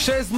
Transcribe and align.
6.00, 0.00 0.32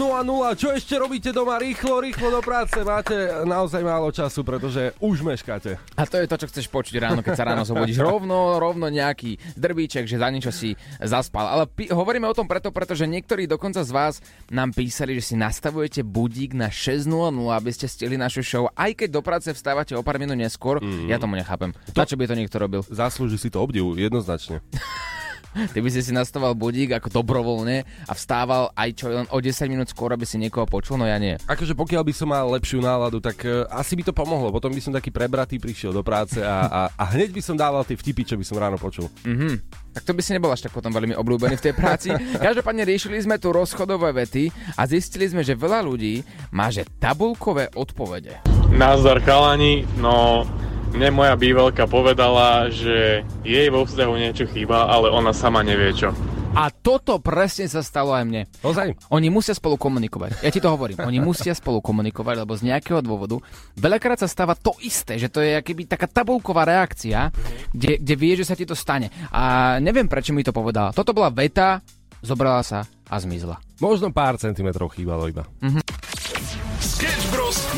čo 0.58 0.74
ešte 0.74 0.98
robíte 0.98 1.30
doma? 1.30 1.54
Rýchlo, 1.54 2.02
rýchlo 2.02 2.34
do 2.34 2.42
práce. 2.42 2.82
Máte 2.82 3.14
naozaj 3.46 3.86
málo 3.86 4.10
času, 4.10 4.42
pretože 4.42 4.90
už 4.98 5.22
meškáte. 5.22 5.78
A 5.94 6.02
to 6.02 6.18
je 6.18 6.26
to, 6.26 6.34
čo 6.34 6.50
chceš 6.50 6.66
počuť 6.66 6.98
ráno, 6.98 7.22
keď 7.22 7.38
sa 7.38 7.46
ráno 7.46 7.62
zobudíš. 7.62 8.02
Rovno, 8.02 8.58
rovno 8.58 8.90
nejaký 8.90 9.38
drbíček, 9.54 10.10
že 10.10 10.18
za 10.18 10.26
niečo 10.34 10.50
si 10.50 10.74
zaspal. 10.98 11.46
Ale 11.46 11.70
pi- 11.70 11.94
hovoríme 11.94 12.26
o 12.26 12.34
tom 12.34 12.50
preto, 12.50 12.74
pretože 12.74 13.06
niektorí 13.06 13.46
dokonca 13.46 13.86
z 13.86 13.94
vás 13.94 14.18
nám 14.50 14.74
písali, 14.74 15.14
že 15.22 15.30
si 15.30 15.34
nastavujete 15.38 16.02
budík 16.02 16.58
na 16.58 16.66
6.00, 16.66 17.06
aby 17.54 17.70
ste 17.70 17.86
stihli 17.86 18.18
našu 18.18 18.42
show, 18.42 18.66
aj 18.74 18.98
keď 18.98 19.08
do 19.14 19.22
práce 19.22 19.46
vstávate 19.46 19.94
o 19.94 20.02
pár 20.02 20.18
minút 20.18 20.42
neskôr. 20.42 20.82
Mm. 20.82 21.06
Ja 21.06 21.22
tomu 21.22 21.38
nechápem. 21.38 21.70
To... 21.70 22.02
Na 22.02 22.02
čo 22.02 22.18
by 22.18 22.26
to 22.26 22.34
niekto 22.34 22.58
robil? 22.58 22.82
Zaslúži 22.90 23.38
si 23.38 23.46
to 23.46 23.62
obdivu, 23.62 23.94
jednoznačne. 23.94 24.58
Ty 25.52 25.78
by 25.78 25.88
si 25.92 26.00
si 26.00 26.12
nastával 26.12 26.56
budík 26.56 26.96
ako 26.96 27.22
dobrovoľne 27.22 27.84
a 28.08 28.12
vstával 28.16 28.72
aj 28.72 28.88
čo 28.96 29.06
len 29.12 29.26
o 29.28 29.38
10 29.38 29.68
minút 29.68 29.88
skôr, 29.92 30.12
aby 30.16 30.24
si 30.24 30.40
niekoho 30.40 30.64
počul, 30.64 30.96
no 30.96 31.04
ja 31.04 31.20
nie. 31.20 31.36
Akože 31.44 31.76
pokiaľ 31.76 32.02
by 32.08 32.14
som 32.16 32.28
mal 32.32 32.48
lepšiu 32.56 32.80
náladu, 32.80 33.20
tak 33.20 33.44
uh, 33.44 33.68
asi 33.68 33.92
by 33.94 34.08
to 34.08 34.16
pomohlo. 34.16 34.48
Potom 34.48 34.72
by 34.72 34.80
som 34.80 34.96
taký 34.96 35.12
prebratý 35.12 35.60
prišiel 35.60 35.92
do 35.92 36.00
práce 36.00 36.40
a, 36.40 36.66
a, 36.66 36.80
a 36.92 37.04
hneď 37.12 37.36
by 37.36 37.42
som 37.44 37.56
dával 37.56 37.84
tie 37.84 37.96
vtipy, 37.96 38.24
čo 38.24 38.36
by 38.40 38.44
som 38.44 38.56
ráno 38.56 38.80
počul. 38.80 39.12
Mhm. 39.28 39.82
Tak 39.92 40.08
to 40.08 40.16
by 40.16 40.24
si 40.24 40.32
nebol 40.32 40.48
až 40.48 40.64
tak 40.64 40.72
potom 40.72 40.88
veľmi 40.88 41.12
obľúbený 41.12 41.60
v 41.60 41.64
tej 41.68 41.74
práci. 41.76 42.08
Každopádne 42.48 42.88
riešili 42.88 43.20
sme 43.20 43.36
tu 43.36 43.52
rozchodové 43.52 44.16
vety 44.24 44.48
a 44.80 44.88
zistili 44.88 45.28
sme, 45.28 45.44
že 45.44 45.52
veľa 45.52 45.84
ľudí 45.84 46.24
má 46.48 46.72
že 46.72 46.88
tabulkové 46.96 47.68
odpovede. 47.76 48.40
Nazdar 48.72 49.20
chalani, 49.20 49.84
no 50.00 50.48
mne 50.92 51.08
moja 51.12 51.34
bývalka 51.40 51.88
povedala, 51.88 52.68
že 52.68 53.24
jej 53.42 53.68
vo 53.72 53.88
vzťahu 53.88 54.14
niečo 54.20 54.44
chýba, 54.48 54.92
ale 54.92 55.08
ona 55.08 55.32
sama 55.32 55.64
nevie 55.64 55.96
čo. 55.96 56.12
A 56.52 56.68
toto 56.68 57.16
presne 57.16 57.64
sa 57.64 57.80
stalo 57.80 58.12
aj 58.12 58.24
mne. 58.28 58.42
Ozaj? 58.60 59.08
Oni 59.08 59.32
musia 59.32 59.56
spolu 59.56 59.80
komunikovať. 59.80 60.44
Ja 60.44 60.52
ti 60.52 60.60
to 60.60 60.68
hovorím. 60.68 61.00
Oni 61.00 61.16
musia 61.16 61.56
spolu 61.56 61.80
komunikovať, 61.80 62.44
lebo 62.44 62.52
z 62.52 62.68
nejakého 62.68 63.00
dôvodu 63.00 63.40
veľakrát 63.80 64.20
sa 64.20 64.28
stáva 64.28 64.52
to 64.52 64.76
isté, 64.84 65.16
že 65.16 65.32
to 65.32 65.40
je 65.40 65.56
akýby 65.56 65.88
taká 65.88 66.04
tabulková 66.04 66.68
reakcia, 66.68 67.32
kde, 67.72 67.96
kde 67.96 68.14
vie, 68.20 68.32
že 68.36 68.44
sa 68.44 68.52
ti 68.52 68.68
to 68.68 68.76
stane. 68.76 69.08
A 69.32 69.76
neviem, 69.80 70.04
prečo 70.04 70.36
mi 70.36 70.44
to 70.44 70.52
povedala. 70.52 70.92
Toto 70.92 71.16
bola 71.16 71.32
veta, 71.32 71.80
zobrala 72.20 72.60
sa 72.60 72.84
a 73.08 73.16
zmizla. 73.16 73.56
Možno 73.80 74.12
pár 74.12 74.36
centimetrov 74.36 74.92
chýbalo 74.92 75.32
iba. 75.32 75.48
Bros. 75.64 75.80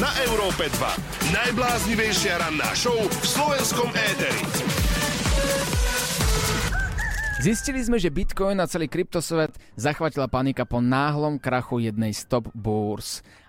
Na 0.03 0.11
Európe 0.27 0.67
2. 0.67 1.31
Najbláznivejšia 1.31 2.42
ranná 2.42 2.67
show 2.75 2.98
v 2.98 3.27
slovenskom 3.27 3.95
éteri. 3.95 4.42
Zistili 7.39 7.78
sme, 7.84 8.00
že 8.00 8.11
Bitcoin 8.11 8.59
a 8.59 8.67
celý 8.67 8.91
kryptosvet 8.91 9.55
zachvatila 9.77 10.27
panika 10.27 10.65
po 10.67 10.81
náhlom 10.81 11.39
krachu 11.39 11.78
jednej 11.78 12.11
z 12.11 12.27
top. 12.27 12.50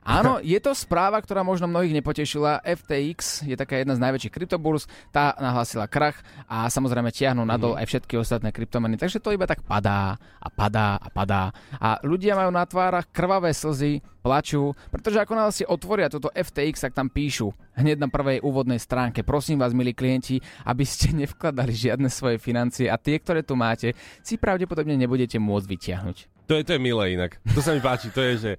Áno, 0.05 0.37
je 0.45 0.59
to 0.61 0.77
správa, 0.77 1.17
ktorá 1.17 1.41
možno 1.41 1.65
mnohých 1.65 1.97
nepotešila. 1.97 2.61
FTX 2.61 3.49
je 3.49 3.57
taká 3.57 3.81
jedna 3.81 3.97
z 3.97 4.03
najväčších 4.05 4.33
kryptoburs, 4.33 4.85
tá 5.09 5.33
nahlásila 5.41 5.89
krach 5.89 6.21
a 6.45 6.69
samozrejme 6.69 7.09
tiahnu 7.09 7.41
nadol 7.41 7.73
aj 7.73 7.89
všetky 7.89 8.21
ostatné 8.21 8.53
kryptomeny. 8.53 9.01
Takže 9.01 9.17
to 9.17 9.33
iba 9.33 9.49
tak 9.49 9.65
padá 9.65 10.15
a 10.37 10.47
padá 10.53 11.01
a 11.01 11.09
padá. 11.09 11.49
A 11.81 11.97
ľudia 12.05 12.37
majú 12.37 12.53
na 12.53 12.63
tvárach 12.69 13.09
krvavé 13.09 13.51
slzy, 13.51 14.05
plačú, 14.25 14.73
pretože 14.89 15.21
ako 15.21 15.33
náhle 15.37 15.53
si 15.53 15.61
otvoria 15.69 16.09
toto 16.09 16.33
FTX, 16.33 16.89
tak 16.89 16.97
tam 16.97 17.13
píšu 17.13 17.53
hneď 17.77 18.01
na 18.01 18.09
prvej 18.09 18.41
úvodnej 18.41 18.81
stránke. 18.81 19.21
Prosím 19.21 19.61
vás, 19.61 19.77
milí 19.77 19.93
klienti, 19.93 20.41
aby 20.65 20.81
ste 20.81 21.13
nevkladali 21.21 21.73
žiadne 21.73 22.09
svoje 22.09 22.41
financie 22.41 22.89
a 22.89 22.97
tie, 22.97 23.21
ktoré 23.21 23.45
tu 23.45 23.53
máte, 23.53 23.93
si 24.25 24.41
pravdepodobne 24.41 24.97
nebudete 24.97 25.37
môcť 25.37 25.67
vyťahnuť. 25.69 26.17
To 26.49 26.53
je, 26.57 26.61
to 26.65 26.73
je 26.77 26.81
milé 26.81 27.17
inak. 27.17 27.37
To 27.53 27.61
sa 27.61 27.73
mi 27.73 27.81
páči. 27.81 28.13
To 28.13 28.21
je, 28.21 28.33
že 28.37 28.51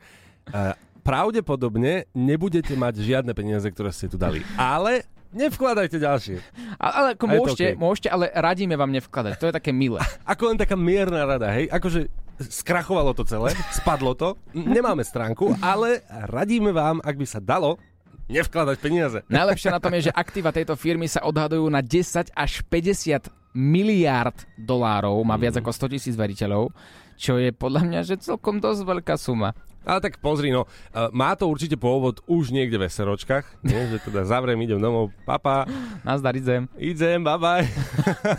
uh, 0.51 0.75
pravdepodobne 1.07 2.11
nebudete 2.11 2.75
mať 2.75 2.99
žiadne 2.99 3.31
peniaze, 3.31 3.71
ktoré 3.71 3.95
ste 3.95 4.11
tu 4.11 4.19
dali. 4.19 4.43
Ale 4.59 5.07
nevkladajte 5.31 6.03
ďalšie. 6.03 6.37
A, 6.83 6.87
ale 6.91 7.09
ako 7.15 7.27
môžete, 7.31 7.67
okej. 7.73 7.79
môžete, 7.79 8.09
ale 8.11 8.35
radíme 8.35 8.75
vám 8.75 8.91
nevkladať. 8.91 9.39
To 9.39 9.47
je 9.47 9.55
také 9.55 9.71
milé. 9.71 10.03
Ako 10.33 10.51
len 10.51 10.59
taká 10.59 10.75
mierna 10.75 11.23
rada, 11.23 11.55
hej? 11.55 11.71
Akože 11.71 12.11
skrachovalo 12.37 13.17
to 13.17 13.25
celé, 13.25 13.57
spadlo 13.73 14.13
to, 14.13 14.37
nemáme 14.53 15.01
stránku, 15.01 15.57
ale 15.63 16.05
radíme 16.29 16.69
vám, 16.69 17.01
ak 17.01 17.17
by 17.17 17.25
sa 17.25 17.41
dalo, 17.41 17.81
nevkladať 18.29 18.77
peniaze. 18.77 19.19
Najlepšie 19.31 19.71
na 19.73 19.81
tom 19.81 19.95
je, 19.97 20.11
že 20.11 20.13
aktíva 20.13 20.53
tejto 20.53 20.77
firmy 20.77 21.09
sa 21.09 21.25
odhadujú 21.25 21.65
na 21.73 21.81
10 21.81 22.35
až 22.37 22.53
50 22.69 23.33
miliárd 23.57 24.37
dolárov, 24.61 25.17
má 25.25 25.41
viac 25.41 25.57
ako 25.57 25.73
100 25.73 25.95
tisíc 25.97 26.15
veriteľov, 26.19 26.69
čo 27.17 27.37
je 27.37 27.51
podľa 27.51 27.83
mňa, 27.83 28.01
že 28.03 28.17
celkom 28.19 28.57
dosť 28.57 28.85
veľká 28.85 29.17
suma. 29.17 29.53
Ale 29.83 30.03
tak 30.03 30.19
pozri, 30.19 30.51
no, 30.51 30.67
uh, 30.67 31.11
má 31.11 31.33
to 31.33 31.47
určite 31.47 31.75
pôvod 31.75 32.19
už 32.27 32.51
niekde 32.51 32.75
v 32.75 32.85
SROčkách, 32.85 33.63
nie? 33.63 33.87
že 33.87 34.03
teda 34.03 34.27
zavriem, 34.27 34.59
idem 34.61 34.77
domov, 34.77 35.15
papa, 35.23 35.63
Nazdar, 36.03 36.35
idem. 36.35 36.67
idem, 36.75 37.23
bye. 37.23 37.63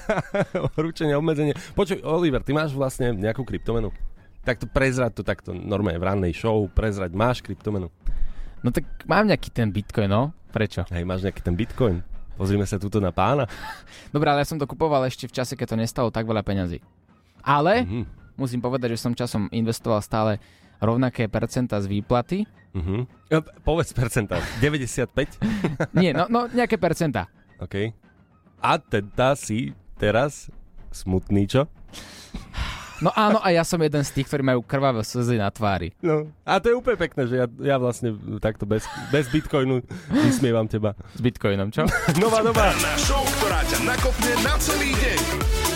Ručenie, 0.76 1.16
obmedzenie. 1.16 1.56
Počuj, 1.72 2.04
Oliver, 2.04 2.44
ty 2.44 2.52
máš 2.52 2.72
vlastne 2.72 3.14
nejakú 3.14 3.42
kryptomenu? 3.42 3.96
Tak 4.44 4.60
to 4.60 4.68
prezrať 4.68 5.12
to 5.14 5.24
takto 5.24 5.52
normálne 5.52 5.96
v 5.96 6.08
rannej 6.08 6.34
show, 6.36 6.68
prezrať, 6.68 7.12
máš 7.12 7.40
kryptomenu? 7.40 7.88
No 8.60 8.70
tak 8.70 8.84
mám 9.06 9.24
nejaký 9.24 9.48
ten 9.48 9.72
bitcoin, 9.72 10.08
no? 10.08 10.36
Prečo? 10.52 10.84
Hej, 10.90 11.04
máš 11.04 11.24
nejaký 11.24 11.40
ten 11.40 11.56
bitcoin? 11.56 12.04
Pozrime 12.36 12.64
sa 12.64 12.76
tuto 12.76 13.00
na 13.00 13.10
pána. 13.10 13.48
Dobre, 14.12 14.28
ale 14.28 14.44
ja 14.44 14.48
som 14.48 14.60
to 14.60 14.68
kupoval 14.68 15.02
ešte 15.04 15.26
v 15.26 15.34
čase, 15.34 15.56
keď 15.56 15.68
to 15.72 15.78
nestalo 15.80 16.10
tak 16.12 16.28
veľa 16.28 16.44
peňazí. 16.44 16.84
Ale 17.42 17.88
Mhm. 17.88 18.04
Musím 18.38 18.62
povedať, 18.62 18.96
že 18.96 19.04
som 19.04 19.18
časom 19.18 19.50
investoval 19.52 20.00
stále 20.00 20.40
rovnaké 20.78 21.26
percenta 21.28 21.82
z 21.82 21.90
výplaty. 21.90 22.46
Ja, 23.34 23.42
povedz 23.66 23.90
percentá. 23.92 24.38
95? 24.62 25.42
Nie, 26.02 26.14
no, 26.14 26.30
no 26.30 26.46
nejaké 26.46 26.78
percenta. 26.78 27.26
OK. 27.58 27.90
A 28.62 28.78
teda 28.78 29.34
si 29.34 29.74
teraz 29.98 30.54
smutný, 30.94 31.50
čo? 31.50 31.66
No 32.98 33.14
áno, 33.14 33.38
a 33.46 33.54
ja 33.54 33.62
som 33.62 33.78
jeden 33.78 34.02
z 34.02 34.10
tých, 34.10 34.26
ktorí 34.26 34.42
majú 34.42 34.66
krvavé 34.66 35.06
slzy 35.06 35.38
na 35.38 35.54
tvári. 35.54 35.94
No. 36.02 36.34
A 36.42 36.58
to 36.58 36.74
je 36.74 36.76
úplne 36.78 36.98
pekné, 36.98 37.30
že 37.30 37.36
ja, 37.38 37.46
ja 37.62 37.78
vlastne 37.78 38.18
takto 38.42 38.66
bez, 38.66 38.90
bez 39.14 39.30
bitcoinu 39.30 39.86
vysmievam 40.26 40.66
teba. 40.66 40.98
S 41.14 41.22
bitcoinom, 41.22 41.70
čo? 41.70 41.86
Nová 42.22 42.42
doba. 42.42 42.74
Ranná 42.74 42.94
show, 42.98 43.22
ktorá 43.38 43.62
ťa 43.70 43.86
nakopne 43.86 44.34
na 44.42 44.54
celý 44.58 44.98
deň. 44.98 45.67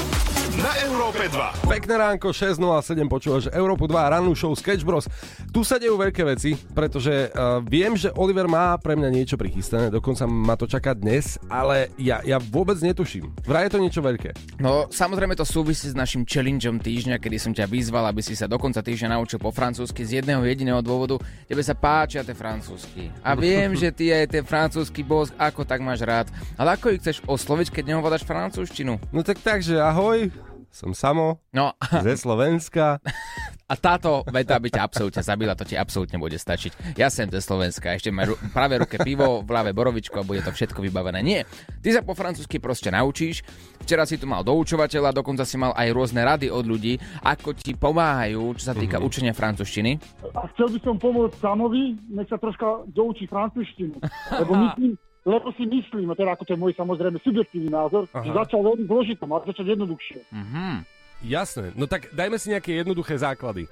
Na 0.60 0.76
Európe 0.84 1.32
2. 1.32 1.72
Pekné 1.72 1.96
ránko, 1.96 2.36
6.07 2.36 2.60
počúvaš 3.08 3.48
Európu 3.56 3.88
2, 3.88 3.96
rannú 4.20 4.36
show 4.36 4.52
Sketch 4.52 4.84
Bros. 4.84 5.08
Tu 5.48 5.64
sa 5.64 5.80
dejú 5.80 5.96
veľké 5.96 6.28
veci, 6.28 6.60
pretože 6.76 7.32
uh, 7.32 7.64
viem, 7.64 7.96
že 7.96 8.12
Oliver 8.20 8.52
má 8.52 8.76
pre 8.76 9.00
mňa 9.00 9.10
niečo 9.16 9.40
prichystané, 9.40 9.88
dokonca 9.88 10.28
ma 10.28 10.60
to 10.60 10.68
čaká 10.68 10.92
dnes, 10.92 11.40
ale 11.48 11.96
ja, 11.96 12.20
ja 12.28 12.36
vôbec 12.36 12.76
netuším. 12.84 13.32
Vraj 13.48 13.72
je 13.72 13.72
to 13.72 13.80
niečo 13.80 14.04
veľké. 14.04 14.60
No, 14.60 14.92
samozrejme 14.92 15.40
to 15.40 15.48
súvisí 15.48 15.88
s 15.88 15.96
našim 15.96 16.28
challengeom 16.28 16.84
týždňa, 16.84 17.16
kedy 17.24 17.38
som 17.40 17.56
ťa 17.56 17.72
vyzval, 17.72 18.12
aby 18.12 18.20
si 18.20 18.36
sa 18.36 18.44
do 18.44 18.60
konca 18.60 18.84
týždňa 18.84 19.16
naučil 19.16 19.40
po 19.40 19.56
francúzsky 19.56 20.04
z 20.04 20.20
jedného 20.20 20.44
jediného 20.44 20.84
dôvodu. 20.84 21.16
Tebe 21.48 21.64
sa 21.64 21.80
páčia 21.80 22.28
tie 22.28 22.36
francúzsky. 22.36 23.08
A 23.24 23.38
viem, 23.40 23.72
že 23.72 23.88
ty 23.96 24.12
aj 24.12 24.28
ten 24.28 24.44
francúzsky 24.44 25.00
bosk, 25.00 25.32
ako 25.40 25.64
tak 25.64 25.80
máš 25.80 26.04
rád. 26.04 26.28
Ale 26.60 26.76
ako 26.76 26.92
ich 26.92 27.00
chceš 27.00 27.24
osloviť, 27.24 27.72
keď 27.72 27.96
nehovoráš 27.96 28.28
francúzštinu? 28.28 29.00
No 29.16 29.24
tak 29.24 29.40
takže 29.40 29.80
ahoj, 29.80 30.28
som 30.72 30.92
Samo, 30.92 31.44
No, 31.52 31.72
ze 31.78 32.16
Slovenska. 32.16 33.04
a 33.72 33.76
táto 33.76 34.24
veta 34.26 34.56
by 34.56 34.68
ťa 34.68 34.82
absolútne 34.82 35.20
zabila, 35.20 35.52
to 35.52 35.64
ti 35.64 35.76
absolútne 35.76 36.16
bude 36.16 36.36
stačiť. 36.36 36.96
Ja 36.96 37.08
sem 37.08 37.28
ze 37.28 37.40
Slovenska, 37.40 37.92
ešte 37.92 38.10
máš 38.10 38.32
ru- 38.32 38.40
v 38.42 38.50
pravé 38.50 38.76
ruke 38.78 38.96
pivo, 38.98 39.40
v 39.40 39.50
ľavé 39.50 39.72
borovičko 39.72 40.18
a 40.18 40.26
bude 40.26 40.40
to 40.40 40.50
všetko 40.50 40.80
vybavené. 40.82 41.20
Nie, 41.20 41.44
ty 41.78 41.90
sa 41.90 42.00
po 42.00 42.12
francúzsky 42.12 42.58
proste 42.58 42.88
naučíš. 42.88 43.44
Včera 43.80 44.04
si 44.04 44.16
tu 44.16 44.26
mal 44.26 44.42
doučovateľa, 44.42 45.12
dokonca 45.14 45.44
si 45.44 45.56
mal 45.56 45.72
aj 45.72 45.88
rôzne 45.90 46.22
rady 46.22 46.48
od 46.48 46.64
ľudí, 46.64 46.96
ako 47.22 47.52
ti 47.54 47.74
pomáhajú, 47.74 48.56
čo 48.56 48.64
sa 48.64 48.74
týka 48.74 48.96
Mhm. 48.96 49.04
učenia 49.04 49.34
francúzštiny. 49.34 49.92
a 50.32 50.48
chcel 50.50 50.68
by 50.70 50.80
som 50.82 50.96
pomôcť 50.96 51.36
Samovi, 51.38 51.84
nech 52.08 52.26
sa 52.26 52.38
troška 52.38 52.64
doučí 52.88 53.26
francúzštinu. 53.26 54.00
Lebo 54.34 54.52
myslím, 54.58 54.96
lebo 55.22 55.54
si 55.54 55.70
myslím, 55.70 56.10
a 56.10 56.18
teda 56.18 56.34
ako 56.34 56.44
to 56.50 56.54
je 56.58 56.62
môj 56.62 56.74
samozrejme 56.74 57.18
subjektívny 57.22 57.70
názor, 57.70 58.10
Aha. 58.10 58.26
že 58.26 58.32
začal 58.34 58.66
veľmi 58.66 58.86
zložito, 58.90 59.30
mal 59.30 59.46
začať 59.46 59.78
jednoduchšie. 59.78 60.20
Mhm. 60.34 60.86
Jasné, 61.22 61.78
no 61.78 61.86
tak 61.86 62.10
dajme 62.18 62.42
si 62.42 62.50
nejaké 62.50 62.82
jednoduché 62.82 63.14
základy. 63.14 63.70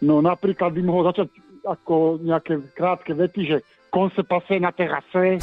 No 0.00 0.24
napríklad 0.24 0.72
by 0.72 0.80
mohol 0.80 1.12
začať 1.12 1.28
ako 1.68 2.24
nejaké 2.24 2.56
krátke 2.72 3.12
vety, 3.12 3.42
že 3.44 3.56
kon 3.92 4.08
se 4.16 4.24
passe 4.24 4.56
na 4.56 4.72
terase, 4.72 5.36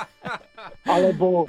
alebo 0.94 1.44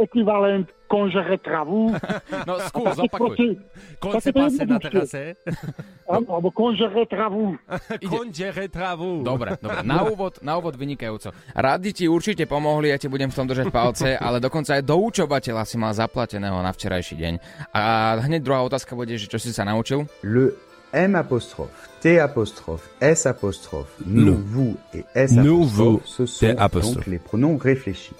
ekvivalent 0.00 0.68
konžere 0.92 1.40
travu. 1.40 1.88
No 2.48 2.58
skús, 2.58 2.98
opakuj. 2.98 3.56
Konce 4.02 4.34
pase 4.34 4.68
na 4.68 4.76
terase. 4.76 5.40
Áno, 6.12 6.28
alebo 6.36 6.52
konžere 6.52 7.08
travu. 7.08 7.56
Konžere 8.12 8.68
travu. 8.68 9.24
Dobre, 9.24 9.56
dobre. 9.56 9.80
Na 9.86 10.04
úvod, 10.04 10.42
na 10.44 10.58
úvod 10.60 10.76
vynikajúco. 10.76 11.32
Radi 11.56 11.94
ti 11.96 12.04
určite 12.10 12.44
pomohli, 12.44 12.92
ja 12.92 12.98
ti 13.00 13.08
budem 13.08 13.32
v 13.32 13.36
tom 13.38 13.46
držať 13.48 13.68
palce, 13.72 14.08
ale 14.18 14.42
dokonca 14.42 14.76
aj 14.76 14.84
doučovateľa 14.84 15.62
si 15.64 15.76
mal 15.80 15.96
zaplateného 15.96 16.58
na 16.60 16.74
včerajší 16.74 17.14
deň. 17.16 17.34
A 17.72 17.82
hneď 18.26 18.40
druhá 18.42 18.60
otázka 18.66 18.92
bude, 18.98 19.16
že 19.16 19.30
čo 19.30 19.38
si 19.38 19.54
sa 19.54 19.64
naučil? 19.64 20.04
Le 20.26 20.52
M 20.92 21.16
apostrophe, 21.16 21.88
T 22.04 22.20
apostrophe, 22.20 22.84
S 23.00 23.24
apostrophe, 23.24 23.88
nous, 24.04 24.36
vous 24.36 24.76
et 24.92 25.06
S 25.16 25.32
Nous, 25.32 25.64
apostrophe, 25.64 25.72
vous, 25.72 26.00
ce 26.04 26.26
sont 26.26 26.52
donc 26.52 27.06
les 27.06 27.22
pronoms 27.22 27.56
réfléchis. 27.56 28.12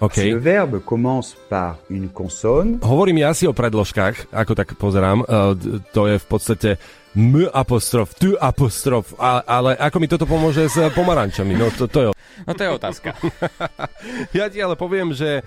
OK. 0.00 0.16
Si 0.16 0.32
le 0.32 0.40
verbe 0.40 0.80
commence 0.80 1.36
par 1.52 1.76
une 1.92 2.08
consonne, 2.08 2.80
Hovorím 2.80 3.20
ja 3.20 3.36
si 3.36 3.44
o 3.44 3.52
predložkách, 3.52 4.32
ako 4.32 4.52
tak 4.56 4.72
pozerám. 4.80 5.20
Uh, 5.28 5.52
to 5.92 6.08
je 6.08 6.16
v 6.16 6.26
podstate 6.26 6.70
M 7.12 7.42
apostrof, 7.52 8.14
tu 8.14 8.38
apostrof, 8.38 9.18
a, 9.18 9.42
ale 9.42 9.74
ako 9.74 9.96
mi 9.98 10.06
toto 10.06 10.30
pomôže 10.30 10.70
s 10.70 10.78
pomarančami? 10.94 11.58
No 11.58 11.66
to, 11.74 11.90
to 11.90 11.98
je... 12.00 12.06
No 12.46 12.52
to 12.54 12.62
je 12.64 12.70
otázka. 12.70 13.10
Ja 14.32 14.48
ti 14.48 14.62
ale 14.62 14.78
poviem, 14.78 15.12
že 15.12 15.42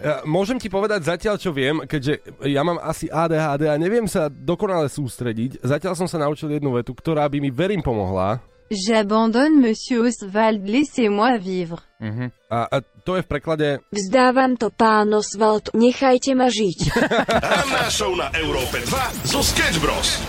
ja, 0.00 0.24
môžem 0.24 0.56
ti 0.56 0.72
povedať 0.72 1.04
zatiaľ, 1.04 1.36
čo 1.36 1.52
viem, 1.52 1.84
keďže 1.84 2.40
ja 2.48 2.64
mám 2.64 2.80
asi 2.80 3.10
ADHD 3.10 3.68
a 3.68 3.76
neviem 3.76 4.08
sa 4.08 4.32
dokonale 4.32 4.88
sústrediť. 4.88 5.60
Zatiaľ 5.60 5.92
som 5.98 6.08
sa 6.08 6.16
naučil 6.22 6.48
jednu 6.48 6.72
vetu, 6.72 6.96
ktorá 6.96 7.28
by 7.28 7.36
mi 7.42 7.52
verím 7.52 7.84
pomohla. 7.84 8.40
J'abandonne 8.70 9.60
Monsieur 9.60 10.06
Oswald, 10.06 10.62
laissez-moi 10.62 11.38
vivre. 11.38 11.82
Mhm. 11.98 12.30
A, 12.50 12.68
a 12.70 12.80
to 13.04 13.16
je 13.18 13.22
v 13.22 13.26
preklade 13.26 13.66
Vzdávam 13.90 14.54
to, 14.54 14.70
pán 14.70 15.10
Oswald, 15.10 15.74
nechajte 15.74 16.38
ma 16.38 16.46
žiť. 16.46 16.78
Ranná 17.50 17.90
show 17.90 18.14
na 18.14 18.30
Európe 18.38 18.78
2 18.78 19.26
zo 19.26 19.42
Sketch 19.42 19.82
Bros. 19.82 20.22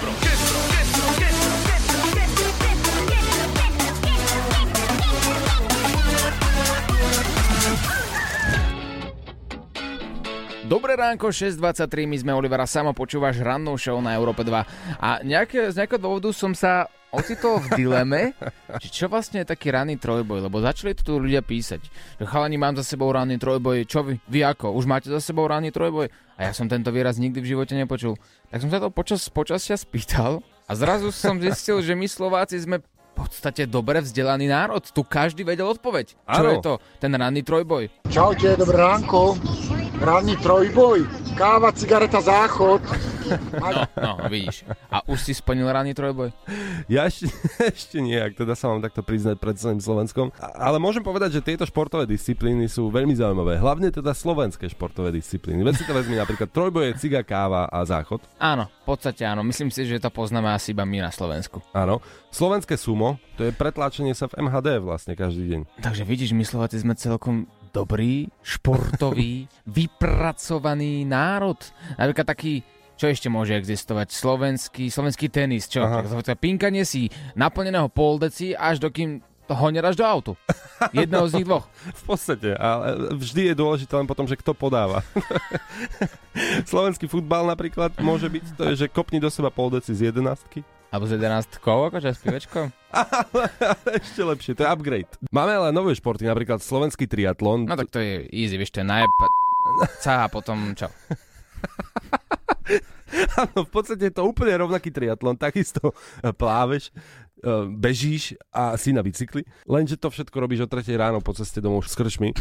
Dobré 10.71 10.95
ránko, 10.95 11.35
6.23, 11.35 12.07
my 12.07 12.15
sme 12.23 12.31
Olivera, 12.31 12.63
samo 12.63 12.95
počúvaš 12.95 13.44
rannú 13.44 13.75
show 13.75 14.00
na 14.00 14.15
Európe 14.15 14.47
2. 14.47 15.03
A 15.03 15.19
nejaké, 15.19 15.68
z 15.68 15.83
nejakého 15.83 16.00
dôvodu 16.00 16.31
som 16.31 16.56
sa 16.56 16.88
ocitol 17.12 17.59
v 17.59 17.75
dileme, 17.75 18.31
že 18.79 18.88
čo 18.88 19.12
vlastne 19.12 19.44
je 19.44 19.51
taký 19.51 19.75
ranný 19.75 20.00
trojboj, 20.00 20.47
lebo 20.47 20.63
začali 20.63 20.95
tu 20.95 21.19
ľudia 21.19 21.44
písať, 21.44 21.83
že 21.91 22.23
chalani 22.23 22.56
mám 22.56 22.79
za 22.79 22.88
sebou 22.88 23.12
ranný 23.12 23.35
trojboj, 23.35 23.83
čo 23.83 24.00
vy, 24.07 24.15
vy 24.31 24.47
ako, 24.47 24.71
už 24.71 24.88
máte 24.88 25.12
za 25.12 25.19
sebou 25.19 25.44
ranný 25.44 25.75
trojboj? 25.75 26.07
A 26.39 26.47
ja 26.47 26.51
som 26.56 26.71
tento 26.71 26.88
výraz 26.88 27.19
nikdy 27.19 27.44
v 27.44 27.51
živote 27.51 27.75
nepočul. 27.75 28.15
Tak 28.47 28.63
som 28.63 28.71
sa 28.71 28.79
to 28.79 28.95
počas, 28.95 29.27
počasia 29.27 29.75
spýtal 29.75 30.39
a 30.39 30.71
zrazu 30.71 31.12
som 31.12 31.35
zistil, 31.35 31.83
že 31.83 32.00
my 32.00 32.07
Slováci 32.07 32.56
sme 32.63 32.79
v 32.79 32.88
podstate 33.12 33.67
dobre 33.67 34.00
vzdelaný 34.00 34.47
národ. 34.47 34.88
Tu 34.88 35.03
každý 35.03 35.44
vedel 35.44 35.67
odpoveď. 35.67 36.15
Čo 36.15 36.41
Áno. 36.47 36.51
je 36.56 36.57
to? 36.63 36.74
Ten 36.95 37.12
ranný 37.12 37.44
trojboj. 37.44 38.07
Čaute, 38.07 38.56
dobré 38.56 38.79
ránko. 38.79 39.35
Ranný 40.01 40.33
trojboj. 40.42 41.06
Káva, 41.38 41.69
cigareta, 41.77 42.18
záchod. 42.18 42.81
No, 43.31 43.88
no, 43.95 44.12
vidíš. 44.27 44.68
A 44.92 45.00
už 45.07 45.24
si 45.24 45.31
splnil 45.31 45.63
ranný 45.71 45.95
trojboj? 45.95 46.36
Ja 46.92 47.07
ešte, 47.07 47.31
ešte 47.71 48.03
nie, 48.03 48.19
ak 48.19 48.36
teda 48.36 48.59
sa 48.59 48.68
mám 48.68 48.83
takto 48.83 49.00
priznať 49.00 49.39
pred 49.39 49.56
celým 49.56 49.80
Slovenskom. 49.80 50.36
Ale 50.42 50.83
môžem 50.83 51.00
povedať, 51.00 51.39
že 51.39 51.45
tieto 51.45 51.63
športové 51.63 52.03
disciplíny 52.03 52.68
sú 52.68 52.92
veľmi 52.92 53.15
zaujímavé. 53.15 53.56
Hlavne 53.56 53.88
teda 53.88 54.12
slovenské 54.12 54.68
športové 54.68 55.15
disciplíny. 55.15 55.63
Veď 55.63 55.80
si 55.80 55.88
to 55.88 55.95
vezmi 55.95 56.19
napríklad 56.19 56.51
trojboje, 56.51 56.98
ciga, 57.00 57.24
káva 57.24 57.71
a 57.71 57.80
záchod. 57.88 58.19
Áno, 58.36 58.68
v 58.68 58.86
podstate 58.89 59.24
áno. 59.24 59.48
Myslím 59.48 59.71
si, 59.71 59.88
že 59.88 60.03
to 60.03 60.12
poznáme 60.12 60.51
asi 60.51 60.75
iba 60.75 60.83
my 60.83 61.07
na 61.07 61.12
Slovensku. 61.13 61.63
Áno. 61.71 62.03
Slovenské 62.36 62.75
sumo, 62.75 63.15
to 63.39 63.48
je 63.48 63.56
pretláčanie 63.56 64.12
sa 64.12 64.27
v 64.27 64.44
MHD 64.44 64.83
vlastne 64.83 65.15
každý 65.15 65.48
deň. 65.56 65.62
Takže 65.80 66.03
vidíš, 66.03 66.36
my 66.36 66.44
Slováci 66.44 66.83
sme 66.83 67.00
celkom 67.00 67.48
dobrý, 67.71 68.27
športový, 68.44 69.47
vypracovaný 69.79 71.07
národ. 71.07 71.57
Napríklad 71.95 72.27
taký 72.27 72.63
čo 73.01 73.09
ešte 73.09 73.33
môže 73.33 73.57
existovať? 73.57 74.13
Slovenský, 74.13 74.94
slovenský 74.94 75.25
tenis, 75.33 75.65
čo? 75.65 75.81
Aha. 75.81 76.06
Pinkanie 76.38 76.85
si 76.85 77.09
naplneného 77.33 77.89
poldeci, 77.89 78.53
až 78.53 78.77
dokým 78.77 79.25
to 79.50 79.57
honeráš 79.57 80.00
do 80.00 80.06
autu. 80.07 80.38
Jedného 80.95 81.27
z 81.27 81.41
nich 81.41 81.47
dvoch. 81.50 81.68
V 82.00 82.03
podstate, 82.07 82.56
ale 82.56 83.12
vždy 83.18 83.51
je 83.51 83.56
dôležité 83.59 83.94
len 84.00 84.07
potom, 84.07 84.24
že 84.24 84.39
kto 84.39 84.56
podáva. 84.56 85.03
Slovenský 86.71 87.12
futbal 87.12 87.44
napríklad 87.50 87.97
môže 88.00 88.31
byť, 88.31 88.44
to 88.56 88.63
je, 88.71 88.85
že 88.85 88.94
kopni 88.94 89.19
do 89.19 89.27
seba 89.27 89.51
pol 89.51 89.67
deci 89.67 89.91
z 89.91 90.07
jedenastky. 90.07 90.63
Alebo 90.91 91.07
z 91.07 91.15
11 91.15 91.63
akože 91.63 92.11
s 92.11 92.19
pivečkom. 92.19 92.67
Ešte 94.03 94.21
lepšie, 94.27 94.59
to 94.59 94.67
je 94.67 94.69
upgrade. 94.69 95.07
Máme 95.31 95.55
ale 95.55 95.71
nové 95.71 95.95
športy, 95.95 96.27
napríklad 96.27 96.59
slovenský 96.59 97.07
triatlon. 97.07 97.63
No 97.63 97.79
tak 97.79 97.88
to 97.88 98.03
je 98.03 98.27
easy, 98.27 98.59
vieš, 98.59 98.75
to 98.75 98.83
je 98.83 98.91
najp... 98.91 99.07
a 100.03 100.27
potom 100.27 100.75
čo? 100.75 100.91
Áno, 103.39 103.63
v 103.63 103.71
podstate 103.71 104.11
je 104.11 104.19
to 104.19 104.27
úplne 104.27 104.51
rovnaký 104.59 104.91
triatlon, 104.91 105.39
takisto 105.39 105.95
e, 106.23 106.31
pláveš, 106.35 106.91
e, 106.91 106.93
bežíš 107.71 108.35
a 108.51 108.75
si 108.75 108.91
na 108.91 108.99
bicykli, 109.03 109.43
lenže 109.67 109.95
to 109.95 110.11
všetko 110.11 110.35
robíš 110.43 110.59
o 110.63 110.67
3 110.67 110.83
ráno 110.95 111.19
po 111.23 111.33
ceste 111.35 111.61
domov 111.63 111.88
s 111.88 111.95
krčmi. 111.95 112.35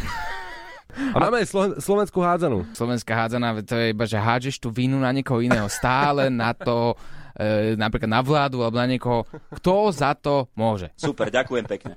A 0.91 1.23
máme 1.23 1.39
aj 1.43 1.47
Slo- 1.47 1.79
slovenskú 1.79 2.19
hádzanú. 2.19 2.67
Slovenská 2.75 3.15
hádzana, 3.15 3.63
to 3.63 3.79
je 3.79 3.95
iba, 3.95 4.03
že 4.03 4.19
hádžeš 4.19 4.59
tú 4.59 4.75
vinu 4.75 4.99
na 4.99 5.15
niekoho 5.15 5.39
iného. 5.39 5.71
Stále 5.71 6.27
na 6.27 6.51
to, 6.51 6.99
e, 7.35 7.75
napríklad 7.75 8.09
na 8.09 8.21
vládu 8.23 8.61
alebo 8.61 8.77
na 8.77 8.87
niekoho, 8.87 9.27
kto 9.53 9.91
za 9.91 10.15
to 10.17 10.47
môže. 10.55 10.91
Super, 10.97 11.31
ďakujem 11.31 11.65
pekne. 11.67 11.95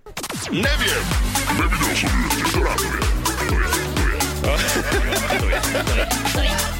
Neviem. 0.50 1.02
Nevidel 1.54 1.92
som 1.94 2.10
ju 2.10 2.26
ešte, 2.26 2.42
ktorá 2.50 2.72
to 2.74 2.86
je. 2.86 3.00
To 4.44 4.50
je, 4.52 4.66
to 4.74 5.48
je. 5.48 6.04
To 6.34 6.40
je. 6.42 6.74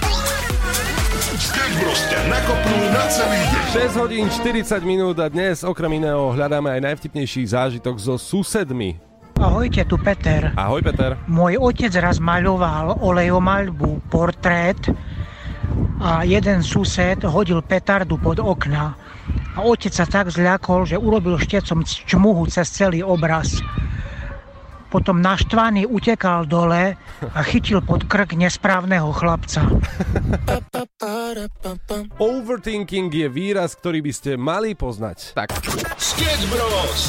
Sketch 1.34 1.74
Bros 1.82 1.98
ťa 2.08 2.20
nakopnú 2.30 2.78
na 2.94 3.04
celý 3.10 3.42
deň. 3.42 3.64
6 3.90 4.00
hodín 4.00 4.26
40 4.30 4.86
minút 4.86 5.18
a 5.18 5.26
dnes 5.26 5.66
okrem 5.66 5.98
iného 5.98 6.30
hľadáme 6.30 6.70
aj 6.70 6.80
najvtipnejší 6.94 7.42
zážitok 7.50 7.98
so 7.98 8.14
susedmi. 8.14 8.96
Ahojte, 9.42 9.82
tu 9.82 9.98
Peter. 9.98 10.54
Ahoj 10.54 10.78
Peter. 10.86 11.18
Môj 11.26 11.58
otec 11.58 11.90
raz 11.98 12.22
maľoval 12.22 13.02
olejomaľbu 13.02 14.06
portrét 14.06 14.78
a 16.04 16.20
jeden 16.28 16.60
sused 16.60 17.24
hodil 17.24 17.64
petardu 17.64 18.20
pod 18.20 18.36
okna. 18.36 18.92
A 19.56 19.64
otec 19.64 19.88
sa 19.88 20.04
tak 20.04 20.28
zľakol, 20.28 20.84
že 20.84 21.00
urobil 21.00 21.40
štecom 21.40 21.80
čmuhu 21.80 22.44
cez 22.52 22.68
celý 22.68 23.00
obraz. 23.00 23.64
Potom 24.92 25.18
naštvaný 25.24 25.88
utekal 25.88 26.44
dole 26.46 26.94
a 27.24 27.40
chytil 27.42 27.80
pod 27.82 28.04
krk 28.04 28.36
nesprávneho 28.36 29.10
chlapca. 29.16 29.64
Overthinking 32.20 33.10
je 33.10 33.26
výraz, 33.32 33.74
ktorý 33.74 34.04
by 34.04 34.12
ste 34.12 34.30
mali 34.36 34.76
poznať. 34.76 35.34
Tak, 35.34 35.56
Sketch 35.98 36.46
Bros. 36.52 37.00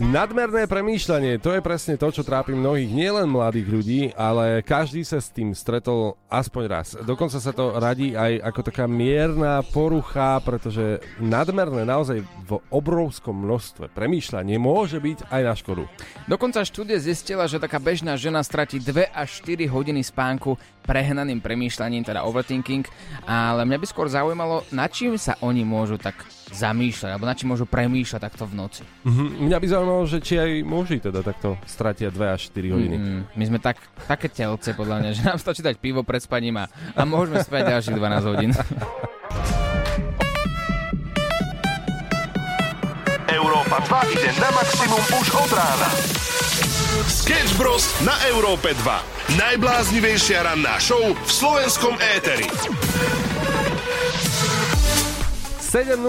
Nadmerné 0.00 0.64
premýšľanie, 0.64 1.36
to 1.44 1.52
je 1.52 1.60
presne 1.60 2.00
to, 2.00 2.08
čo 2.08 2.24
trápi 2.24 2.56
mnohých, 2.56 2.88
nielen 2.88 3.28
mladých 3.28 3.68
ľudí, 3.68 4.00
ale 4.16 4.64
každý 4.64 5.04
sa 5.04 5.20
s 5.20 5.28
tým 5.28 5.52
stretol 5.52 6.16
aspoň 6.32 6.64
raz. 6.72 6.96
Dokonca 7.04 7.36
sa 7.36 7.52
to 7.52 7.76
radí 7.76 8.16
aj 8.16 8.40
ako 8.48 8.60
taká 8.64 8.88
mierna 8.88 9.60
porucha, 9.60 10.40
pretože 10.40 11.04
nadmerné 11.20 11.84
naozaj 11.84 12.24
v 12.24 12.52
obrovskom 12.72 13.44
množstve 13.44 13.92
premýšľanie 13.92 14.56
môže 14.56 14.96
byť 15.04 15.28
aj 15.28 15.42
na 15.44 15.52
škodu. 15.52 15.84
Dokonca 16.24 16.64
štúdie 16.64 16.96
zistila, 16.96 17.44
že 17.44 17.60
taká 17.60 17.76
bežná 17.76 18.16
žena 18.16 18.40
stratí 18.40 18.80
2 18.80 19.12
až 19.12 19.44
4 19.44 19.68
hodiny 19.68 20.00
spánku 20.00 20.56
prehnaným 20.88 21.44
premýšľaním, 21.44 22.08
teda 22.08 22.24
overthinking, 22.24 22.88
ale 23.28 23.68
mňa 23.68 23.76
by 23.76 23.86
skôr 23.86 24.08
zaujímalo, 24.08 24.64
na 24.72 24.88
čím 24.88 25.20
sa 25.20 25.36
oni 25.44 25.60
môžu 25.60 26.00
tak 26.00 26.24
zamýšľať, 26.50 27.10
alebo 27.14 27.26
na 27.26 27.34
čím 27.34 27.54
môžu 27.54 27.64
premýšľať 27.66 28.20
takto 28.20 28.44
v 28.46 28.54
noci. 28.58 28.82
Mhm. 29.06 29.46
Mňa 29.46 29.58
by 29.58 29.66
zaujímalo, 29.66 30.02
že 30.06 30.18
či 30.22 30.34
aj 30.38 30.50
muži 30.66 30.98
teda 31.00 31.22
takto 31.22 31.56
stratia 31.64 32.10
2 32.10 32.36
až 32.36 32.50
4 32.50 32.74
hodiny. 32.74 32.96
Mm, 32.98 33.20
my 33.38 33.44
sme 33.46 33.58
tak, 33.62 33.78
také 34.06 34.28
telce, 34.28 34.74
podľa 34.74 34.96
mňa, 35.00 35.10
že 35.14 35.22
nám 35.30 35.38
stačí 35.38 35.62
dať 35.62 35.78
pivo 35.78 36.02
pred 36.02 36.20
spaním 36.22 36.58
a, 36.60 36.66
a 36.94 37.02
môžeme 37.06 37.40
spať 37.40 37.78
ďalších 37.78 37.96
12 37.96 38.30
hodín. 38.30 38.50
Európa 43.30 43.78
2 43.86 44.14
ide 44.18 44.30
na 44.42 44.50
maximum 44.50 45.02
už 45.14 45.26
od 45.38 45.50
rána. 45.54 45.88
Sketch 47.06 47.54
Bros 47.54 47.86
na 48.02 48.18
Európe 48.34 48.74
2. 48.74 49.38
Najbláznivejšia 49.38 50.42
ranná 50.42 50.74
show 50.82 51.00
v 51.14 51.30
slovenskom 51.30 51.94
éteri. 52.18 52.50
7.00 55.70 56.02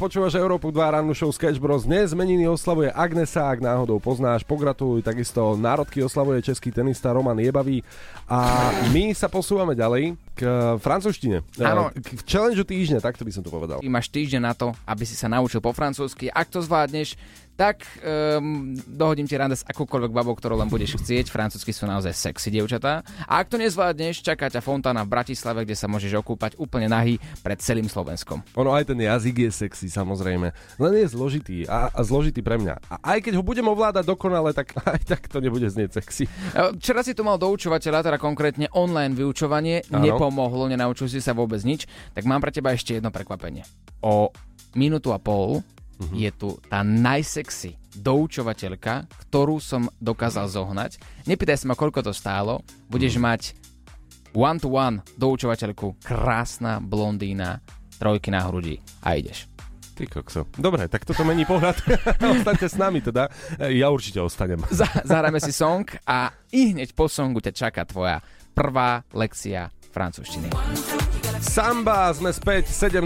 počúvaš 0.00 0.40
Európu 0.40 0.72
2 0.72 0.96
rannú 0.96 1.12
show 1.12 1.28
Sketch 1.28 1.60
Bros. 1.60 1.84
Dnes 1.84 2.16
meniny 2.16 2.48
oslavuje 2.48 2.88
Agnesa, 2.88 3.44
ak 3.44 3.60
náhodou 3.60 4.00
poznáš, 4.00 4.40
pogratuluj. 4.40 5.04
Takisto 5.04 5.52
národky 5.52 6.00
oslavuje 6.00 6.40
český 6.40 6.72
tenista 6.72 7.12
Roman 7.12 7.36
Jebavý. 7.36 7.84
A 8.24 8.72
my 8.88 9.12
sa 9.12 9.28
posúvame 9.28 9.76
ďalej 9.76 10.16
k 10.32 10.48
francúzštine. 10.80 11.44
Áno. 11.60 11.92
K 11.92 12.24
challenge 12.24 12.64
týždňa, 12.64 13.04
takto 13.04 13.28
by 13.28 13.36
som 13.36 13.44
to 13.44 13.52
povedal. 13.52 13.84
Ty 13.84 13.92
máš 13.92 14.08
týždeň 14.08 14.40
na 14.40 14.56
to, 14.56 14.72
aby 14.88 15.04
si 15.04 15.12
sa 15.12 15.28
naučil 15.28 15.60
po 15.60 15.76
francúzsky. 15.76 16.32
Ak 16.32 16.48
to 16.48 16.64
zvládneš, 16.64 17.12
tak 17.52 17.84
um, 18.00 18.72
dohodím 18.88 19.28
ti 19.28 19.36
rande 19.36 19.54
s 19.54 19.64
akúkoľvek 19.68 20.12
babou, 20.12 20.32
ktorú 20.32 20.56
len 20.56 20.72
budeš 20.72 20.96
chcieť. 20.98 21.28
Francúzsky 21.28 21.70
sú 21.70 21.84
naozaj 21.84 22.16
sexy, 22.16 22.48
dievčatá. 22.48 23.04
A 23.28 23.44
ak 23.44 23.52
to 23.52 23.60
nezvládneš, 23.60 24.24
čaká 24.24 24.48
ťa 24.48 24.64
fontána 24.64 25.04
v 25.04 25.12
Bratislave, 25.12 25.68
kde 25.68 25.76
sa 25.76 25.86
môžeš 25.86 26.16
okúpať 26.24 26.56
úplne 26.56 26.88
nahý 26.88 27.20
pred 27.44 27.60
celým 27.60 27.86
Slovenskom. 27.86 28.40
Ono 28.56 28.72
aj 28.72 28.88
ten 28.88 28.98
jazyk 28.98 29.48
je 29.48 29.50
sexy, 29.68 29.86
samozrejme. 29.92 30.48
Len 30.80 30.92
je 31.04 31.06
zložitý 31.12 31.56
a, 31.68 31.92
a 31.92 32.00
zložitý 32.00 32.40
pre 32.40 32.56
mňa. 32.56 32.74
A 32.88 33.16
aj 33.16 33.28
keď 33.28 33.38
ho 33.38 33.44
budem 33.44 33.68
ovládať 33.68 34.08
dokonale, 34.08 34.56
tak 34.56 34.72
aj 34.96 35.04
tak 35.04 35.28
to 35.28 35.38
nebude 35.44 35.68
znieť 35.68 36.00
sexy. 36.00 36.24
E, 36.26 36.74
Včera 36.80 37.04
si 37.04 37.12
tu 37.12 37.22
mal 37.22 37.36
doučovateľa, 37.36 38.00
teda 38.00 38.18
konkrétne 38.18 38.72
online 38.72 39.12
vyučovanie, 39.12 39.84
Áno. 39.92 40.00
nepomohlo, 40.02 40.66
nenaučil 40.72 41.06
si 41.06 41.20
sa 41.20 41.36
vôbec 41.36 41.60
nič, 41.62 41.84
tak 42.16 42.24
mám 42.24 42.40
pre 42.40 42.50
teba 42.50 42.72
ešte 42.72 42.96
jedno 42.96 43.12
prekvapenie. 43.12 43.62
O 44.02 44.32
minútu 44.72 45.12
a 45.12 45.20
pol 45.20 45.60
Mhm. 46.02 46.14
je 46.16 46.30
tu 46.32 46.48
tá 46.64 46.80
najsexy 46.80 47.78
doučovateľka, 47.94 48.94
ktorú 49.22 49.56
som 49.56 49.86
dokázal 49.96 50.48
zohnať. 50.48 50.96
Nepýtaj 51.24 51.56
sa 51.56 51.66
ma, 51.66 51.74
koľko 51.74 52.02
to 52.02 52.12
stálo. 52.12 52.60
Budeš 52.86 53.16
Mhm. 53.16 53.22
mať 53.22 53.42
one-to-one 54.32 55.04
doučovateľku, 55.14 56.00
krásna 56.00 56.78
blondína, 56.78 57.60
trojky 57.96 58.28
na 58.28 58.42
hrudi 58.42 58.80
a 59.00 59.14
ideš. 59.14 59.44
Ty 59.92 60.08
kokso. 60.08 60.48
Dobre, 60.52 60.88
tak 60.88 61.04
toto 61.04 61.20
mení 61.20 61.44
pohľad. 61.44 61.76
Ostaňte 62.32 62.64
s 62.64 62.74
nami 62.74 62.98
teda. 62.98 63.28
Ja 63.68 63.92
určite 63.92 64.18
ostanem. 64.18 64.64
Za- 64.72 65.04
Zahráme 65.04 65.36
si 65.36 65.52
song 65.52 65.84
a 66.02 66.32
i 66.48 66.72
hneď 66.72 66.92
po 66.92 67.06
songu 67.06 67.38
ťa 67.38 67.52
čaká 67.52 67.84
tvoja 67.84 68.24
prvá 68.52 69.04
lekcia 69.12 69.68
francúzštiny. 69.92 70.48
Samba, 71.38 72.08
sme 72.10 72.30
späť, 72.30 72.70
7.04, 72.70 73.04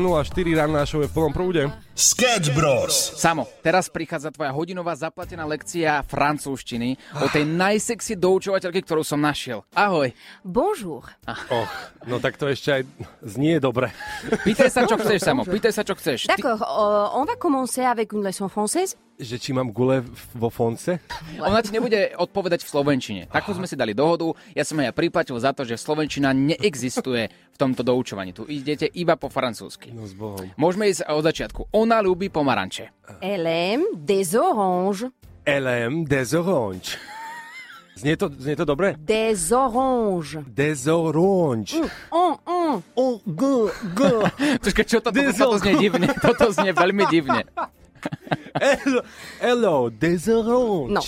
ranná 0.54 0.84
show 0.84 1.00
je 1.00 1.08
v 1.08 1.14
plnom 1.14 1.34
prúde. 1.34 1.66
Sketch 1.96 2.52
Bros. 2.52 2.92
Samo, 3.16 3.48
teraz 3.64 3.88
prichádza 3.88 4.28
tvoja 4.28 4.52
hodinová 4.52 4.92
zaplatená 4.92 5.48
lekcia 5.48 6.04
francúzštiny 6.04 6.92
o 7.16 7.26
tej 7.32 7.48
najsexy 7.48 8.20
doučovateľke, 8.20 8.84
ktorú 8.84 9.00
som 9.00 9.16
našiel. 9.16 9.64
Ahoj. 9.72 10.12
Bonjour. 10.44 11.08
Och, 11.48 11.72
no 12.04 12.20
tak 12.20 12.36
to 12.36 12.52
ešte 12.52 12.68
aj 12.68 12.82
znie 13.24 13.56
dobre. 13.64 13.96
Pýtaj 14.44 14.68
sa, 14.68 14.84
čo 14.84 15.00
chceš, 15.00 15.24
Samo, 15.24 15.48
pýtaj 15.48 15.72
sa, 15.72 15.88
čo 15.88 15.96
chceš. 15.96 16.28
Ty, 16.28 16.36
D'accord, 16.36 16.60
euh, 16.60 17.16
on 17.16 17.24
va 17.24 17.32
commencer 17.40 17.88
avec 17.88 18.12
une 18.12 18.28
leçon 18.28 18.52
française. 18.52 18.92
Že 19.16 19.40
či 19.40 19.50
mám 19.56 19.72
gule 19.72 20.04
v- 20.04 20.12
vo 20.36 20.52
fonce? 20.52 21.00
ona 21.40 21.64
ti 21.64 21.72
nebude 21.72 22.12
odpovedať 22.20 22.60
v 22.60 22.68
slovenčine. 22.68 23.22
Takú 23.32 23.56
sme 23.56 23.64
si 23.64 23.72
dali 23.72 23.96
dohodu, 23.96 24.28
ja 24.52 24.60
som 24.60 24.76
aj 24.76 24.92
priplatil 24.92 25.40
za 25.40 25.56
to, 25.56 25.64
že 25.64 25.80
slovenčina 25.80 26.36
neexistuje 26.36 27.32
v 27.32 27.56
tomto 27.56 27.80
doučovaní. 27.80 28.36
Tu 28.36 28.44
idete 28.52 28.84
iba 28.84 29.16
po 29.16 29.32
francúzsky. 29.32 29.88
No 29.88 30.04
s 30.04 30.12
Bohom. 30.12 30.44
Môžeme 30.60 30.92
ísť 30.92 31.08
od 31.08 31.24
začiatku. 31.24 31.72
Ona 31.86 32.02
ľúbi 32.02 32.34
pomaranče. 32.34 32.90
Elle 33.22 33.46
aime 33.46 33.86
des 33.94 34.34
oranges. 34.34 35.06
LM 35.46 36.02
des 36.02 36.34
orange. 36.34 36.98
Znie 38.02 38.16
to, 38.18 38.26
znie 38.26 38.56
to 38.56 38.64
dobre? 38.66 38.98
Des 38.98 39.52
oranges. 39.52 40.42
Des 40.50 40.88
orange. 40.88 41.78
On, 42.10 42.34
on. 42.42 42.82
Oh, 42.96 43.22
g, 43.22 43.70
g. 43.94 44.02
Počkaj, 44.66 44.84
čo 44.84 44.98
to, 44.98 45.14
toto, 45.14 45.30
toto 45.30 45.56
znie 45.62 45.78
divne. 45.78 46.10
Toto 46.18 46.50
znie 46.50 46.74
veľmi 46.74 47.06
divne. 47.06 47.46
Hello, 48.58 49.00
hello, 49.38 49.76
des 49.86 50.26
orange. 50.26 50.90
Non. 50.90 51.06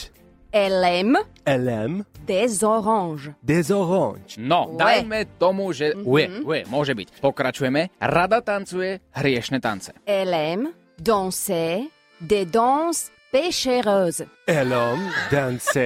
Elle 0.59 0.83
aime 0.85 1.19
LM 1.47 2.03
des 2.27 2.65
oranges. 2.65 3.31
des 3.43 3.71
orange. 3.71 4.35
No, 4.39 4.75
dajme 4.77 5.25
tomu, 5.39 5.71
že 5.73 5.95
ue, 5.95 6.27
ue, 6.43 6.67
môže 6.67 6.99
byť. 6.99 7.23
Pokračujeme. 7.23 7.95
Rada 8.03 8.43
tancuje 8.43 8.99
hriešne 9.15 9.61
tance. 9.63 9.95
Elle 10.05 10.35
aime 10.35 10.67
danser 10.99 11.87
des 12.21 12.45
danses 12.45 13.15
péchéreuses. 13.31 14.27
LM 14.51 14.99
danse 15.31 15.79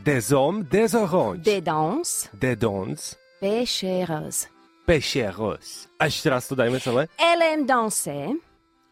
des 0.00 0.32
hommes 0.32 0.64
des 0.64 0.94
orange. 0.96 1.44
Des 1.44 1.60
danses 1.60 2.30
Des 2.40 2.56
danses 2.56 3.18
péchéreuses. 3.40 4.48
pécheros. 4.88 5.86
A 6.00 6.06
ešte 6.08 6.26
raz 6.32 6.48
to 6.48 6.56
dajme 6.56 6.80
celé. 6.80 7.04
Elle 7.20 7.42
aime 7.52 7.66
danser 7.66 8.32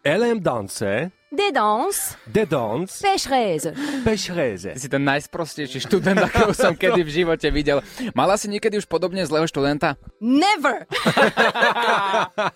LM 0.04 0.38
danse 0.40 0.84
des 0.84 1.10
danses 1.52 2.16
des 2.24 2.48
danses 2.48 3.04
péchereuses. 3.04 3.72
péchereze. 4.04 4.72
Ty 4.72 4.80
si 4.80 4.88
ten 4.88 5.04
najsprostejší 5.04 5.84
študent, 5.84 6.16
akého 6.24 6.56
som 6.56 6.72
kedy 6.80 7.04
v 7.04 7.10
živote 7.10 7.48
videl. 7.52 7.84
Mala 8.16 8.40
si 8.40 8.48
niekedy 8.48 8.80
už 8.80 8.88
podobne 8.88 9.20
zlého 9.28 9.44
študenta? 9.44 10.00
Never. 10.24 10.88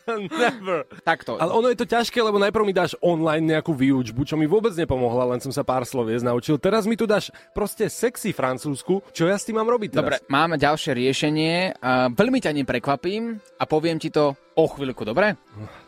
Never. 0.41 0.89
Takto. 1.05 1.37
Ale 1.37 1.53
ono 1.53 1.69
je 1.69 1.77
to 1.77 1.87
ťažké, 1.89 2.17
lebo 2.25 2.41
najprv 2.41 2.65
mi 2.65 2.73
dáš 2.73 2.97
online 3.05 3.45
nejakú 3.45 3.77
výučbu, 3.77 4.25
čo 4.25 4.41
mi 4.41 4.49
vôbec 4.49 4.73
nepomohla, 4.73 5.37
len 5.37 5.41
som 5.45 5.53
sa 5.53 5.61
pár 5.67 5.85
sloviec 5.85 6.25
naučil. 6.25 6.57
Teraz 6.57 6.89
mi 6.89 6.97
tu 6.97 7.05
dáš 7.05 7.29
proste 7.53 7.93
sexy 7.93 8.33
francúzsku, 8.33 9.05
čo 9.13 9.29
ja 9.29 9.37
s 9.37 9.45
tým 9.45 9.61
mám 9.61 9.69
robiť 9.69 9.91
teraz? 9.93 10.01
Dobre, 10.01 10.17
máme 10.33 10.57
ďalšie 10.57 10.97
riešenie. 10.97 11.77
A 11.81 12.09
veľmi 12.09 12.41
ťa 12.41 12.57
ním 12.57 12.65
prekvapím 12.65 13.37
a 13.61 13.65
poviem 13.69 14.01
ti 14.01 14.09
to 14.09 14.33
o 14.57 14.65
chvíľku, 14.69 15.05
dobre? 15.05 15.37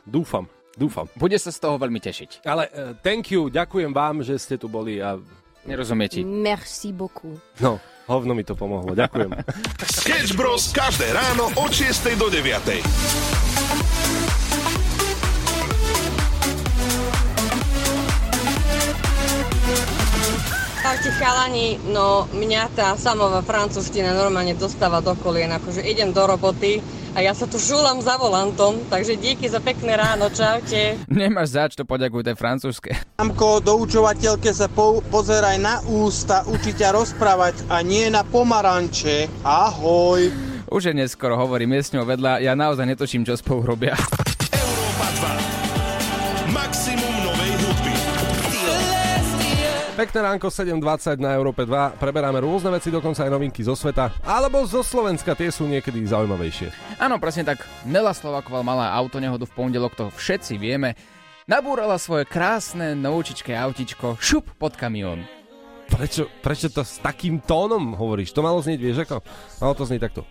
Dúfam, 0.05 0.45
dúfam. 0.75 1.07
Bude 1.19 1.39
sa 1.39 1.51
z 1.51 1.59
toho 1.59 1.79
veľmi 1.79 1.99
tešiť. 1.99 2.47
Ale 2.47 2.69
uh, 2.69 2.93
thank 3.01 3.31
you, 3.31 3.49
ďakujem 3.49 3.91
vám, 3.95 4.23
že 4.23 4.39
ste 4.39 4.55
tu 4.61 4.67
boli 4.71 4.99
a 5.03 5.19
Nerozumie 5.65 6.09
ti. 6.13 6.21
Merci 6.25 6.93
beaucoup. 6.93 7.41
no, 7.65 7.81
hovno 8.05 8.37
mi 8.37 8.45
to 8.45 8.53
pomohlo, 8.53 8.93
ďakujem. 8.93 9.33
Sketch 10.05 10.37
Bros. 10.37 10.69
každé 10.77 11.09
ráno 11.09 11.49
od 11.57 11.73
6 11.73 12.21
do 12.21 12.29
9. 12.29 12.85
Čaute 20.85 21.11
chalani, 21.17 21.81
no 21.89 22.29
mňa 22.37 22.63
tá 22.77 22.93
samová 23.01 23.41
francúzština 23.41 24.13
normálne 24.13 24.53
dostáva 24.53 25.01
do 25.01 25.17
kolien, 25.17 25.49
akože 25.49 25.81
idem 25.81 26.13
do 26.13 26.29
roboty 26.29 26.85
a 27.15 27.23
ja 27.23 27.31
sa 27.31 27.47
tu 27.47 27.63
šúlam 27.63 28.03
za 28.03 28.19
volantom, 28.19 28.83
takže 28.91 29.15
díky 29.15 29.47
za 29.47 29.63
pekné 29.63 29.95
ráno, 29.95 30.27
čaute. 30.35 30.99
Nemáš 31.07 31.55
zač, 31.55 31.71
to 31.79 31.87
poďakuj 31.87 32.27
tej 32.27 32.37
francúzske. 32.37 32.91
Mamko, 33.23 33.63
doučovateľke 33.63 34.51
sa 34.51 34.67
po, 34.67 34.99
pozeraj 35.09 35.57
na 35.63 35.79
ústa, 35.87 36.43
ťa 36.45 36.91
rozprávať 36.91 37.71
a 37.71 37.81
nie 37.87 38.11
na 38.11 38.27
pomaranče. 38.27 39.31
Ahoj. 39.47 40.27
Už 40.75 40.91
je 40.91 40.95
neskoro, 40.95 41.39
hovorím, 41.39 41.79
je 41.79 41.87
s 41.87 41.93
ňou 41.95 42.03
vedľa, 42.03 42.43
ja 42.43 42.59
naozaj 42.59 42.83
netuším, 42.83 43.23
čo 43.23 43.39
spolu 43.39 43.63
robia. 43.63 43.95
Pekné 49.95 50.27
ránko 50.27 50.51
7.20 50.51 51.23
na 51.23 51.39
Európe 51.39 51.63
2. 51.63 52.03
Preberáme 52.03 52.43
rôzne 52.43 52.67
veci, 52.75 52.91
dokonca 52.91 53.23
aj 53.23 53.31
novinky 53.31 53.63
zo 53.63 53.79
sveta. 53.79 54.11
Alebo 54.27 54.67
zo 54.67 54.83
Slovenska, 54.83 55.39
tie 55.39 55.55
sú 55.55 55.71
niekedy 55.71 56.03
zaujímavejšie. 56.11 56.99
Áno, 56.99 57.23
presne 57.23 57.47
tak. 57.47 57.63
Nela 57.87 58.11
Slovaková 58.11 58.67
mala 58.67 58.91
autonehodu 58.91 59.47
v 59.47 59.55
pondelok, 59.55 59.95
to 59.95 60.11
všetci 60.11 60.59
vieme. 60.59 60.99
Nabúrala 61.47 61.95
svoje 62.03 62.27
krásne 62.27 62.99
novúčičké 62.99 63.55
autičko 63.55 64.19
šup 64.19 64.59
pod 64.59 64.75
kamión. 64.75 65.23
Prečo, 65.87 66.27
prečo 66.43 66.75
to 66.75 66.83
s 66.83 66.99
takým 66.99 67.39
tónom 67.39 67.95
hovoríš? 67.95 68.35
To 68.35 68.43
malo 68.43 68.59
znieť, 68.59 68.81
vieš 68.83 69.07
ako? 69.07 69.23
Malo 69.63 69.75
to 69.79 69.87
znieť 69.87 70.11
takto. 70.11 70.27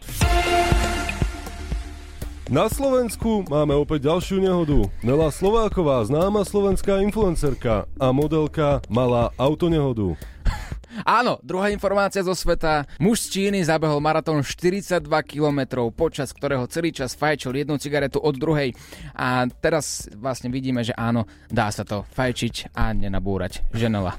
Na 2.54 2.70
Slovensku 2.70 3.50
máme 3.50 3.74
opäť 3.74 4.06
ďalšiu 4.06 4.38
nehodu. 4.38 4.86
Nela 5.02 5.34
Slováková, 5.34 6.06
známa 6.06 6.46
slovenská 6.46 7.02
influencerka 7.02 7.90
a 7.98 8.14
modelka 8.14 8.78
mala 8.94 9.34
autonehodu. 9.42 10.14
Áno, 11.02 11.42
druhá 11.42 11.74
informácia 11.74 12.22
zo 12.22 12.38
sveta. 12.38 12.86
Muž 13.02 13.26
z 13.26 13.28
Číny 13.34 13.66
zabehol 13.66 13.98
maratón 13.98 14.46
42 14.46 15.02
km, 15.26 15.90
počas 15.98 16.30
ktorého 16.30 16.70
celý 16.70 16.94
čas 16.94 17.18
fajčil 17.18 17.58
jednu 17.58 17.82
cigaretu 17.82 18.22
od 18.22 18.38
druhej. 18.38 18.78
A 19.18 19.50
teraz 19.58 20.06
vlastne 20.14 20.54
vidíme, 20.54 20.86
že 20.86 20.94
áno, 20.94 21.26
dá 21.50 21.74
sa 21.74 21.82
to 21.82 22.06
fajčiť 22.14 22.78
a 22.78 22.94
nenabúrať. 22.94 23.66
Ženela. 23.74 24.14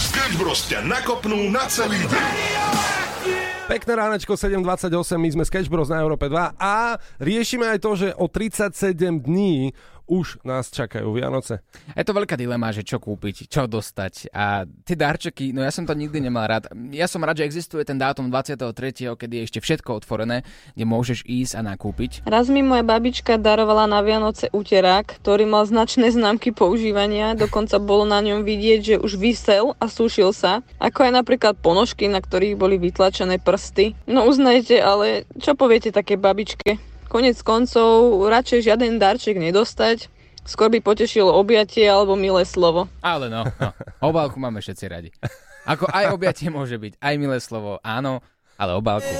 Sketch 0.00 0.40
Bros. 0.40 0.64
ťa 0.72 0.88
nakopnú 0.88 1.52
na 1.52 1.68
celý 1.68 2.00
deň. 2.08 2.99
Pekné 3.70 4.02
ránečko 4.02 4.34
7.28, 4.34 4.90
my 5.14 5.30
sme 5.30 5.44
Sketch 5.46 5.70
Bros 5.70 5.86
na 5.86 6.02
Európe 6.02 6.26
2 6.26 6.58
a 6.58 6.98
riešime 7.22 7.70
aj 7.70 7.78
to, 7.78 7.94
že 7.94 8.08
o 8.18 8.26
37 8.26 8.98
dní 9.22 9.70
už 10.10 10.42
nás 10.42 10.74
čakajú 10.74 11.06
Vianoce. 11.14 11.62
Je 11.94 12.02
to 12.02 12.10
veľká 12.10 12.34
dilema, 12.34 12.74
že 12.74 12.82
čo 12.82 12.98
kúpiť, 12.98 13.46
čo 13.46 13.70
dostať. 13.70 14.34
A 14.34 14.66
tie 14.82 14.98
darčeky, 14.98 15.54
no 15.54 15.62
ja 15.62 15.70
som 15.70 15.86
to 15.86 15.94
nikdy 15.94 16.18
nemal 16.18 16.50
rád. 16.50 16.66
Ja 16.90 17.06
som 17.06 17.22
rád, 17.22 17.38
že 17.38 17.46
existuje 17.46 17.86
ten 17.86 17.94
dátum 17.94 18.26
23., 18.26 19.14
kedy 19.14 19.34
je 19.38 19.44
ešte 19.46 19.60
všetko 19.62 20.02
otvorené, 20.02 20.42
kde 20.74 20.84
môžeš 20.84 21.22
ísť 21.22 21.54
a 21.54 21.62
nakúpiť. 21.62 22.26
Raz 22.26 22.50
mi 22.50 22.66
moja 22.66 22.82
babička 22.82 23.38
darovala 23.38 23.86
na 23.86 24.02
Vianoce 24.02 24.50
uterák, 24.50 25.22
ktorý 25.22 25.46
mal 25.46 25.62
značné 25.62 26.10
známky 26.10 26.50
používania, 26.50 27.38
dokonca 27.38 27.78
bolo 27.78 28.02
na 28.02 28.18
ňom 28.18 28.42
vidieť, 28.42 28.80
že 28.82 28.96
už 28.98 29.14
vysel 29.14 29.78
a 29.78 29.86
sušil 29.86 30.34
sa, 30.34 30.66
ako 30.82 31.06
aj 31.06 31.12
napríklad 31.22 31.54
ponožky, 31.62 32.10
na 32.10 32.18
ktorých 32.18 32.58
boli 32.58 32.82
vytlačené 32.82 33.38
prsty. 33.38 33.94
No 34.10 34.26
uznajte, 34.26 34.82
ale 34.82 35.30
čo 35.38 35.54
poviete 35.54 35.94
také 35.94 36.18
babičke? 36.18 36.89
Konec 37.10 37.42
koncov, 37.42 38.22
radšej 38.22 38.70
žiaden 38.70 39.02
darček 39.02 39.34
nedostať, 39.34 40.06
skôr 40.46 40.70
by 40.70 40.78
potešilo 40.78 41.34
objatie 41.34 41.82
alebo 41.82 42.14
milé 42.14 42.46
slovo. 42.46 42.86
Ale 43.02 43.26
no, 43.26 43.42
no. 43.58 43.74
obálku 43.98 44.38
máme 44.38 44.62
všetci 44.62 44.84
radi. 44.86 45.10
Ako 45.66 45.90
aj 45.90 46.14
objatie 46.14 46.54
môže 46.54 46.78
byť, 46.78 47.02
aj 47.02 47.14
milé 47.18 47.42
slovo, 47.42 47.82
áno, 47.82 48.22
ale 48.54 48.78
obálku. 48.78 49.10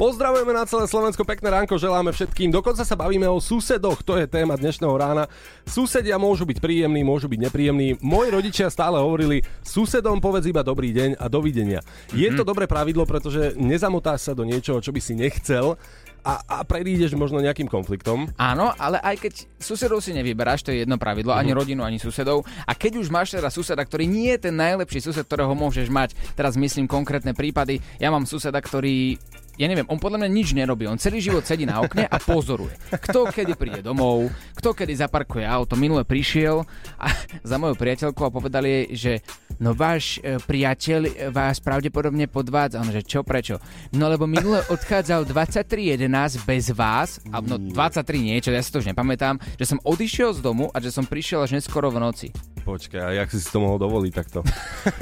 Pozdravujeme 0.00 0.56
na 0.56 0.64
celé 0.64 0.88
Slovensko, 0.88 1.28
pekné 1.28 1.52
ránko 1.52 1.76
želáme 1.76 2.08
všetkým. 2.08 2.48
Dokonca 2.48 2.88
sa 2.88 2.96
bavíme 2.96 3.28
o 3.28 3.36
susedoch, 3.36 4.00
to 4.00 4.16
je 4.16 4.24
téma 4.24 4.56
dnešného 4.56 4.96
rána. 4.96 5.28
Susedia 5.68 6.16
môžu 6.16 6.48
byť 6.48 6.56
príjemní, 6.56 7.04
môžu 7.04 7.28
byť 7.28 7.36
nepríjemní. 7.36 8.00
Moji 8.00 8.32
rodičia 8.32 8.72
stále 8.72 8.96
hovorili, 8.96 9.44
susedom 9.60 10.24
povedz 10.24 10.48
iba 10.48 10.64
dobrý 10.64 10.96
deň 10.96 11.20
a 11.20 11.28
dovidenia. 11.28 11.84
Je 12.16 12.32
to 12.32 12.48
dobré 12.48 12.64
pravidlo, 12.64 13.04
pretože 13.04 13.52
nezamotáš 13.60 14.24
sa 14.24 14.32
do 14.32 14.48
niečoho, 14.48 14.80
čo 14.80 14.88
by 14.88 15.04
si 15.04 15.12
nechcel 15.12 15.76
a, 16.20 16.44
a 16.44 16.56
predídeš 16.64 17.16
možno 17.16 17.40
nejakým 17.40 17.66
konfliktom. 17.66 18.28
Áno, 18.36 18.72
ale 18.76 19.00
aj 19.00 19.16
keď 19.20 19.32
susedov 19.56 20.04
si 20.04 20.12
nevyberáš, 20.12 20.64
to 20.64 20.72
je 20.72 20.84
jedno 20.84 21.00
pravidlo, 21.00 21.32
ani 21.32 21.56
rodinu, 21.56 21.84
ani 21.84 22.00
susedov. 22.00 22.44
A 22.68 22.72
keď 22.76 23.00
už 23.00 23.08
máš 23.08 23.36
teda 23.36 23.48
suseda, 23.48 23.82
ktorý 23.82 24.04
nie 24.04 24.32
je 24.36 24.50
ten 24.50 24.54
najlepší 24.54 25.00
sused, 25.00 25.24
ktorého 25.24 25.52
môžeš 25.56 25.88
mať, 25.88 26.16
teraz 26.36 26.54
myslím 26.56 26.86
konkrétne 26.88 27.32
prípady, 27.32 27.80
ja 27.96 28.12
mám 28.12 28.28
suseda, 28.28 28.60
ktorý 28.60 29.16
ja 29.60 29.68
neviem, 29.68 29.84
on 29.92 30.00
podľa 30.00 30.24
mňa 30.24 30.30
nič 30.32 30.56
nerobí. 30.56 30.88
On 30.88 30.96
celý 30.96 31.20
život 31.20 31.44
sedí 31.44 31.68
na 31.68 31.84
okne 31.84 32.08
a 32.08 32.16
pozoruje. 32.16 32.72
Kto 32.88 33.28
kedy 33.28 33.60
príde 33.60 33.84
domov, 33.84 34.32
kto 34.56 34.72
kedy 34.72 34.96
zaparkuje 35.04 35.44
auto. 35.44 35.76
Minule 35.76 36.08
prišiel 36.08 36.64
a 36.96 37.12
za 37.50 37.60
mojou 37.60 37.76
priateľkou 37.76 38.24
a 38.24 38.32
povedal 38.32 38.64
jej, 38.64 38.84
že 38.96 39.12
no 39.60 39.76
váš 39.76 40.18
e, 40.24 40.40
priateľ 40.40 41.30
vás 41.30 41.60
pravdepodobne 41.60 42.26
podvádza. 42.26 42.80
On, 42.80 42.88
že 42.88 43.04
čo, 43.04 43.20
prečo? 43.20 43.60
No 43.92 44.08
lebo 44.08 44.24
minule 44.24 44.64
odchádzal 44.74 45.28
23.11 45.28 46.48
bez 46.48 46.72
vás, 46.72 47.20
a 47.30 47.44
no 47.44 47.60
23 47.60 48.02
niečo, 48.18 48.50
ja 48.50 48.64
si 48.64 48.72
to 48.72 48.80
už 48.80 48.90
nepamätám, 48.90 49.36
že 49.60 49.68
som 49.68 49.78
odišiel 49.84 50.32
z 50.34 50.40
domu 50.40 50.72
a 50.72 50.80
že 50.80 50.90
som 50.90 51.04
prišiel 51.04 51.44
až 51.44 51.60
neskoro 51.60 51.92
v 51.92 52.00
noci. 52.00 52.28
Počkaj, 52.60 53.00
a 53.00 53.10
jak 53.24 53.28
si 53.32 53.40
si 53.40 53.48
to 53.48 53.58
mohol 53.60 53.80
dovoliť 53.80 54.12
takto? 54.12 54.44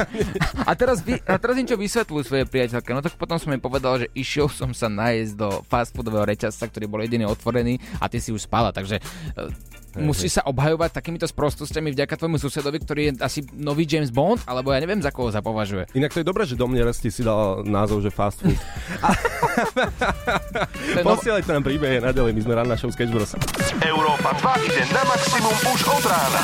A 0.68 0.72
teraz, 0.78 1.02
vy, 1.02 1.18
a 1.26 1.34
teraz 1.42 1.58
niečo 1.58 1.74
vysvetľujú 1.74 2.22
svoje 2.22 2.44
priateľke. 2.46 2.94
No 2.94 3.02
tak 3.02 3.18
potom 3.18 3.36
som 3.36 3.50
jej 3.50 3.60
povedal, 3.60 4.04
že 4.04 4.06
išiel 4.14 4.46
som 4.46 4.70
sa 4.70 4.86
nájsť 4.86 5.32
do 5.34 5.48
fast 5.66 5.90
foodového 5.90 6.28
reťazca, 6.28 6.70
ktorý 6.70 6.86
bol 6.86 7.02
jediný 7.02 7.26
otvorený 7.26 7.82
a 7.98 8.06
ty 8.06 8.22
si 8.22 8.30
už 8.30 8.46
spala. 8.46 8.70
Takže 8.70 9.02
musí 10.00 10.30
sa 10.30 10.46
obhajovať 10.46 10.90
takýmito 10.94 11.26
sprostostiami 11.26 11.92
vďaka 11.92 12.14
tvojmu 12.14 12.38
susedovi, 12.38 12.78
ktorý 12.82 13.00
je 13.10 13.12
asi 13.20 13.40
nový 13.54 13.84
James 13.84 14.14
Bond, 14.14 14.42
alebo 14.46 14.70
ja 14.72 14.78
neviem, 14.78 15.02
za 15.02 15.10
koho 15.10 15.28
sa 15.28 15.42
považuje. 15.42 15.90
Inak 15.94 16.14
to 16.14 16.22
je 16.22 16.26
dobré, 16.26 16.46
že 16.46 16.54
do 16.54 16.66
mne 16.70 16.86
resti 16.86 17.10
si 17.10 17.26
dal 17.26 17.66
názov, 17.66 18.00
že 18.00 18.10
fast 18.14 18.40
food. 18.40 18.58
Posielajte 21.02 21.50
nám 21.50 21.64
príbehy 21.66 22.00
naďalej, 22.02 22.32
my 22.34 22.40
sme 22.44 22.54
rána 22.54 22.74
show 22.78 22.90
Sketch 22.90 23.12
Bros. 23.12 23.34
Európa 23.82 24.30
2 24.38 24.66
ide 24.70 24.82
na 24.94 25.02
maximum 25.06 25.56
už 25.74 25.80
od 25.88 26.04
rána. 26.06 26.42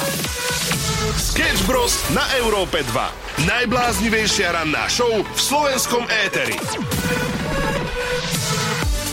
Sketch 1.14 1.62
Bros. 1.68 1.94
na 2.10 2.24
Európe 2.42 2.82
2. 2.82 3.46
Najbláznivejšia 3.46 4.54
ranná 4.54 4.88
show 4.90 5.10
v 5.10 5.40
slovenskom 5.40 6.06
éteri. 6.26 6.56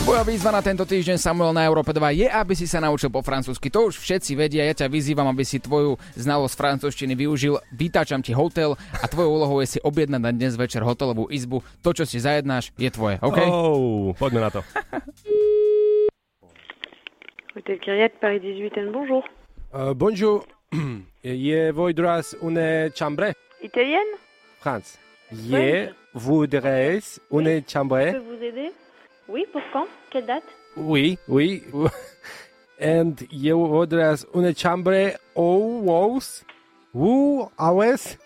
Tvoja 0.01 0.25
výzva 0.25 0.49
na 0.49 0.65
tento 0.65 0.81
týždeň 0.81 1.21
Samuel 1.21 1.53
na 1.53 1.61
Európe 1.61 1.93
2 1.93 2.25
je, 2.25 2.25
aby 2.25 2.57
si 2.57 2.65
sa 2.65 2.81
naučil 2.81 3.13
po 3.13 3.21
francúzsky. 3.21 3.69
To 3.69 3.85
už 3.85 4.01
všetci 4.01 4.33
vedia, 4.33 4.65
ja 4.65 4.73
ťa 4.73 4.89
vyzývam, 4.89 5.29
aby 5.29 5.45
si 5.45 5.61
tvoju 5.61 6.01
znalosť 6.17 6.57
francúzštiny 6.57 7.13
využil. 7.13 7.61
Vytáčam 7.69 8.25
ti 8.25 8.33
hotel 8.33 8.73
a 8.97 9.05
tvojou 9.05 9.29
úlohou 9.37 9.61
je 9.61 9.77
si 9.77 9.79
objednať 9.85 10.17
na 10.17 10.33
dnes 10.33 10.57
večer 10.57 10.81
hotelovú 10.81 11.29
izbu. 11.29 11.61
To, 11.85 11.93
čo 11.93 12.09
si 12.09 12.17
zajednáš, 12.17 12.73
je 12.81 12.89
tvoje, 12.89 13.21
OK? 13.21 13.45
Oh, 13.45 14.17
poďme 14.17 14.41
na 14.41 14.49
to. 14.49 14.65
Hôtel 17.53 17.77
Kyriat, 17.77 18.17
Paris 18.17 18.41
18, 18.41 18.89
bonjour. 18.89 19.21
Uh, 19.69 19.93
bonjour. 19.93 20.41
Je 21.21 21.69
voudras 21.69 22.33
une 22.41 22.89
chambre? 22.97 23.37
Italienne 23.61 24.17
France. 24.65 24.97
Je 25.29 25.93
voudrais 26.17 26.97
une 27.29 27.61
chambre? 27.69 28.01
Je 28.01 28.17
peux 28.17 28.33
vous 28.33 28.41
aider 28.41 28.73
Oui, 29.31 29.45
pour 29.51 29.61
quand? 29.71 29.87
Quelle 30.09 30.25
date? 30.25 30.43
Oui, 30.75 31.17
oui. 31.29 31.63
And 32.81 33.13
je 33.31 33.53
voudras 33.53 34.25
une 34.35 34.53
chambre 34.55 35.13
au 35.35 35.85
house? 35.89 36.43
Ou 36.93 37.47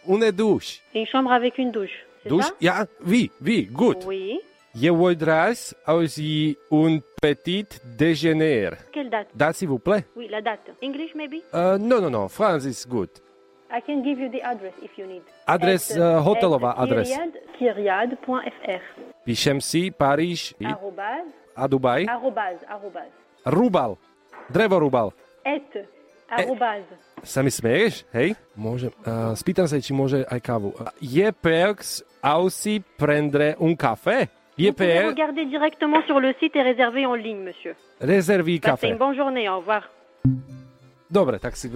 une 0.08 0.32
douche? 0.32 0.82
Une 0.96 1.06
chambre 1.06 1.32
avec 1.32 1.60
une 1.60 1.72
douche, 1.72 1.92
c'est 2.24 2.30
Douche? 2.30 2.46
ça? 2.46 2.54
Ja, 2.60 2.86
oui, 3.06 3.30
oui, 3.44 3.70
good. 3.72 3.98
Oui. 4.08 4.40
Je 4.74 4.90
voudrais 4.90 5.54
aussi 5.88 6.58
un 6.72 6.98
petit 7.22 7.66
déjeuner. 7.98 8.70
Quelle 8.92 9.12
date? 9.12 9.28
Date, 9.36 9.56
s'il 9.58 9.68
vous 9.68 9.78
plaît? 9.80 10.06
Oui, 10.16 10.28
la 10.28 10.42
date. 10.42 10.72
English 10.82 11.14
maybe? 11.16 11.44
Uh, 11.54 11.78
no, 11.80 12.02
no, 12.02 12.10
no. 12.10 12.28
France 12.28 12.66
is 12.66 12.84
good. 12.90 13.10
I 13.76 13.82
can 13.84 14.00
give 14.08 14.16
you 14.24 14.32
the 14.32 14.40
address 14.40 14.72
if 14.80 14.96
you 14.96 15.04
need. 15.04 15.24
Adres, 15.48 15.92
At, 15.92 16.00
uh, 16.00 16.24
hotelová 16.24 16.72
at 16.80 16.88
adres. 16.88 17.12
Kyriad, 17.12 17.34
kyriad.fr. 17.60 18.82
Píšem 19.28 19.60
si 19.60 19.92
Paríž 19.92 20.56
i- 20.60 20.66
Arrobase. 20.66 21.28
a 21.56 21.68
Dubaj. 21.68 22.08
Arrobase. 22.08 22.64
Arrobase. 22.72 23.12
Rubal. 23.46 23.98
Drevorubal. 24.48 25.12
Et. 25.44 25.68
Arrobase. 26.32 26.96
Sa 27.28 27.44
mi 27.44 27.52
smieš? 27.52 28.08
Hej? 28.16 28.40
Môžem. 28.56 28.96
Uh, 29.04 29.36
spýtam 29.36 29.68
sa, 29.68 29.76
či 29.84 29.92
môže 29.92 30.24
aj 30.24 30.40
kávu. 30.40 30.72
Je 31.04 31.28
perks 31.36 32.00
aussi 32.24 32.80
prendre 32.96 33.60
un 33.60 33.76
café? 33.76 34.32
Vous 34.56 34.72
pouvez 34.72 35.04
regarder 35.04 35.44
directement 35.52 36.00
sur 36.08 36.24
le 36.24 36.32
site 36.40 36.56
et 36.56 36.64
réserver 36.64 37.06
en 37.06 37.16
ligne, 37.16 37.44
monsieur. 37.44 37.76
Passez 38.00 38.60
café. 38.62 38.88
une 38.88 38.98
bonne 38.98 39.16
journée. 39.16 39.50
Au 39.50 39.60
revoir. 39.60 39.84
Dobre, 41.12 41.40
tak 41.44 41.60
si. 41.60 41.68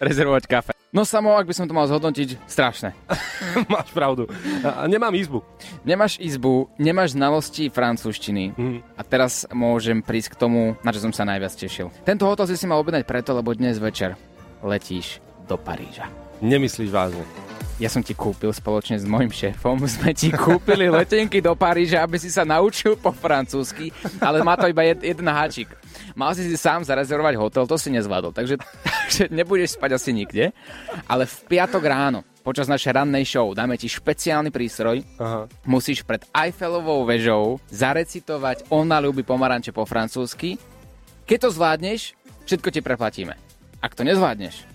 Rezervovať 0.00 0.46
kafe. 0.48 0.72
No 0.94 1.02
samo, 1.02 1.34
ak 1.34 1.42
by 1.42 1.52
som 1.52 1.66
to 1.66 1.74
mal 1.74 1.84
zhodnotiť, 1.84 2.46
strašné. 2.46 2.94
Máš 3.72 3.90
pravdu. 3.90 4.30
A, 4.62 4.86
nemám 4.86 5.10
izbu. 5.10 5.42
Nemáš 5.82 6.16
izbu, 6.16 6.70
nemáš 6.76 7.12
znalosti 7.12 7.66
francúzštiny 7.66 8.54
Mhm. 8.54 8.78
a 8.94 9.02
teraz 9.02 9.42
môžem 9.50 9.98
prísť 9.98 10.32
k 10.32 10.40
tomu, 10.40 10.60
na 10.80 10.94
čo 10.94 11.02
som 11.02 11.10
sa 11.10 11.26
najviac 11.26 11.50
tešil. 11.50 11.90
Tento 12.02 12.22
hotel 12.24 12.46
si 12.46 12.54
si 12.54 12.64
mal 12.64 12.78
objednať 12.78 13.02
preto, 13.04 13.34
lebo 13.34 13.50
dnes 13.50 13.76
večer 13.76 14.14
letíš 14.62 15.18
do 15.44 15.58
Paríža. 15.58 16.06
Nemyslíš 16.38 16.88
vážne. 16.88 17.26
Ja 17.74 17.90
som 17.90 17.98
ti 17.98 18.14
kúpil 18.14 18.54
spoločne 18.54 18.94
s 18.94 19.02
mojim 19.02 19.34
šéfom, 19.34 19.82
sme 19.90 20.14
ti 20.14 20.30
kúpili 20.30 20.86
letenky 20.86 21.42
do 21.42 21.58
Paríža, 21.58 22.06
aby 22.06 22.22
si 22.22 22.30
sa 22.30 22.46
naučil 22.46 22.94
po 22.94 23.10
francúzsky, 23.10 23.90
ale 24.22 24.46
má 24.46 24.54
to 24.54 24.70
iba 24.70 24.86
jed, 24.86 25.02
jeden 25.02 25.26
háčik. 25.26 25.66
Mal 26.14 26.30
si 26.38 26.46
si 26.46 26.54
sám 26.54 26.86
zarezervovať 26.86 27.34
hotel, 27.34 27.66
to 27.66 27.74
si 27.74 27.90
nezvládol, 27.90 28.30
takže, 28.30 28.54
takže 28.86 29.22
nebudeš 29.34 29.74
spať 29.74 29.90
asi 29.98 30.10
nikde, 30.14 30.54
ale 31.10 31.26
v 31.26 31.36
piatok 31.50 31.82
ráno 31.82 32.22
počas 32.46 32.68
našej 32.68 32.94
rannej 32.94 33.24
show 33.26 33.50
dáme 33.56 33.74
ti 33.80 33.88
špeciálny 33.88 34.52
prístroj, 34.52 35.02
Aha. 35.18 35.48
musíš 35.64 36.04
pred 36.04 36.22
Eiffelovou 36.30 37.02
vežou 37.08 37.58
zarecitovať 37.72 38.68
Ona 38.70 39.00
ľúbi 39.00 39.24
pomaranče 39.24 39.72
po 39.72 39.88
francúzsky. 39.88 40.60
Keď 41.24 41.38
to 41.40 41.48
zvládneš, 41.56 42.12
všetko 42.44 42.68
ti 42.68 42.80
preplatíme. 42.84 43.34
Ak 43.80 43.96
to 43.96 44.04
nezvládneš, 44.04 44.73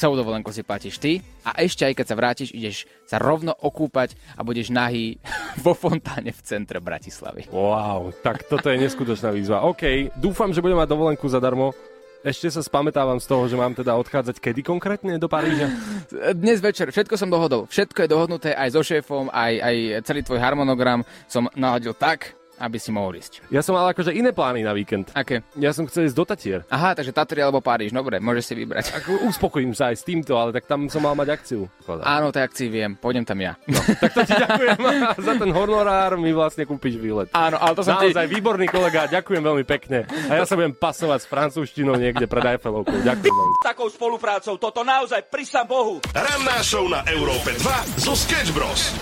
celú 0.00 0.16
dovolenku 0.16 0.48
si 0.48 0.64
platíš 0.64 0.96
ty 0.96 1.20
a 1.44 1.60
ešte 1.60 1.84
aj 1.84 1.92
keď 2.00 2.06
sa 2.08 2.16
vrátiš, 2.16 2.48
ideš 2.56 2.88
sa 3.04 3.20
rovno 3.20 3.52
okúpať 3.52 4.16
a 4.32 4.40
budeš 4.40 4.72
nahý 4.72 5.20
vo 5.64 5.76
fontáne 5.76 6.32
v 6.32 6.40
centre 6.40 6.80
Bratislavy. 6.80 7.52
Wow, 7.52 8.16
tak 8.24 8.48
toto 8.48 8.72
je 8.72 8.80
neskutočná 8.80 9.28
výzva. 9.36 9.68
OK, 9.68 10.16
dúfam, 10.16 10.56
že 10.56 10.64
budem 10.64 10.80
mať 10.80 10.88
dovolenku 10.88 11.28
zadarmo. 11.28 11.76
Ešte 12.20 12.52
sa 12.52 12.60
spamätávam 12.60 13.16
z 13.16 13.28
toho, 13.28 13.48
že 13.48 13.56
mám 13.56 13.72
teda 13.72 13.96
odchádzať 13.96 14.44
kedy 14.44 14.60
konkrétne 14.60 15.16
do 15.16 15.24
Paríža? 15.24 15.72
Dnes 16.40 16.60
večer 16.60 16.92
všetko 16.92 17.16
som 17.16 17.32
dohodol. 17.32 17.64
Všetko 17.68 18.04
je 18.04 18.12
dohodnuté 18.12 18.50
aj 18.56 18.76
so 18.76 18.84
šéfom, 18.84 19.32
aj, 19.32 19.52
aj 19.56 19.76
celý 20.04 20.20
tvoj 20.24 20.40
harmonogram 20.40 21.00
som 21.24 21.48
naladil 21.56 21.96
tak, 21.96 22.39
aby 22.60 22.76
si 22.76 22.92
mohol 22.92 23.16
ísť. 23.16 23.48
Ja 23.48 23.60
som 23.60 23.72
mal 23.72 23.88
akože 23.88 24.12
iné 24.12 24.30
plány 24.30 24.60
na 24.60 24.70
víkend. 24.70 25.08
Aké? 25.10 25.40
Ja 25.56 25.72
som 25.72 25.88
chcel 25.88 26.06
ísť 26.06 26.14
do 26.14 26.24
Tatier. 26.24 26.60
Aha, 26.68 26.92
takže 26.92 27.10
Tatry 27.10 27.40
alebo 27.40 27.58
Páriž, 27.58 27.90
dobre, 27.90 28.20
môžeš 28.20 28.44
si 28.44 28.54
vybrať. 28.54 28.92
Ako 28.94 29.24
uspokojím 29.24 29.72
sa 29.72 29.88
aj 29.88 29.96
s 29.96 30.04
týmto, 30.04 30.36
ale 30.36 30.52
tak 30.52 30.68
tam 30.68 30.86
som 30.86 31.00
mal 31.00 31.16
mať 31.16 31.28
akciu. 31.32 31.64
Áno, 32.04 32.28
tej 32.28 32.44
akcii 32.44 32.68
viem, 32.68 32.92
pôjdem 32.94 33.24
tam 33.24 33.40
ja. 33.40 33.56
No, 33.64 33.80
tak 33.96 34.12
to 34.12 34.22
ti 34.22 34.34
ďakujem 34.34 34.78
za 35.26 35.32
ten 35.34 35.50
honorár, 35.50 36.14
mi 36.14 36.30
vlastne 36.30 36.62
kúpiš 36.62 37.00
výlet. 37.00 37.32
Áno, 37.32 37.56
ale 37.56 37.72
to 37.72 37.82
som 37.82 37.96
ti- 37.96 38.12
Naozaj 38.12 38.26
výborný 38.28 38.66
kolega, 38.66 39.08
ďakujem 39.08 39.40
veľmi 39.40 39.64
pekne. 39.64 40.04
A 40.28 40.36
ja 40.36 40.44
sa 40.44 40.52
budem 40.52 40.72
pasovať 40.72 41.18
s 41.20 41.26
francúzštinou 41.26 41.96
niekde 41.96 42.26
pred 42.26 42.44
Eiffelovkou. 42.50 43.00
Ďakujem 43.00 43.32
veľmi. 43.32 43.54
Takou 43.62 43.88
spoluprácou 43.88 44.56
toto 44.56 44.82
naozaj 44.82 45.24
prisam 45.26 45.64
Bohu. 45.64 46.02
Ranná 46.10 46.60
show 46.60 46.84
na 46.84 47.00
Európe 47.06 47.54
2 47.54 47.62
zo 48.02 48.12
Sketch 48.12 48.50
Bros. 48.50 48.92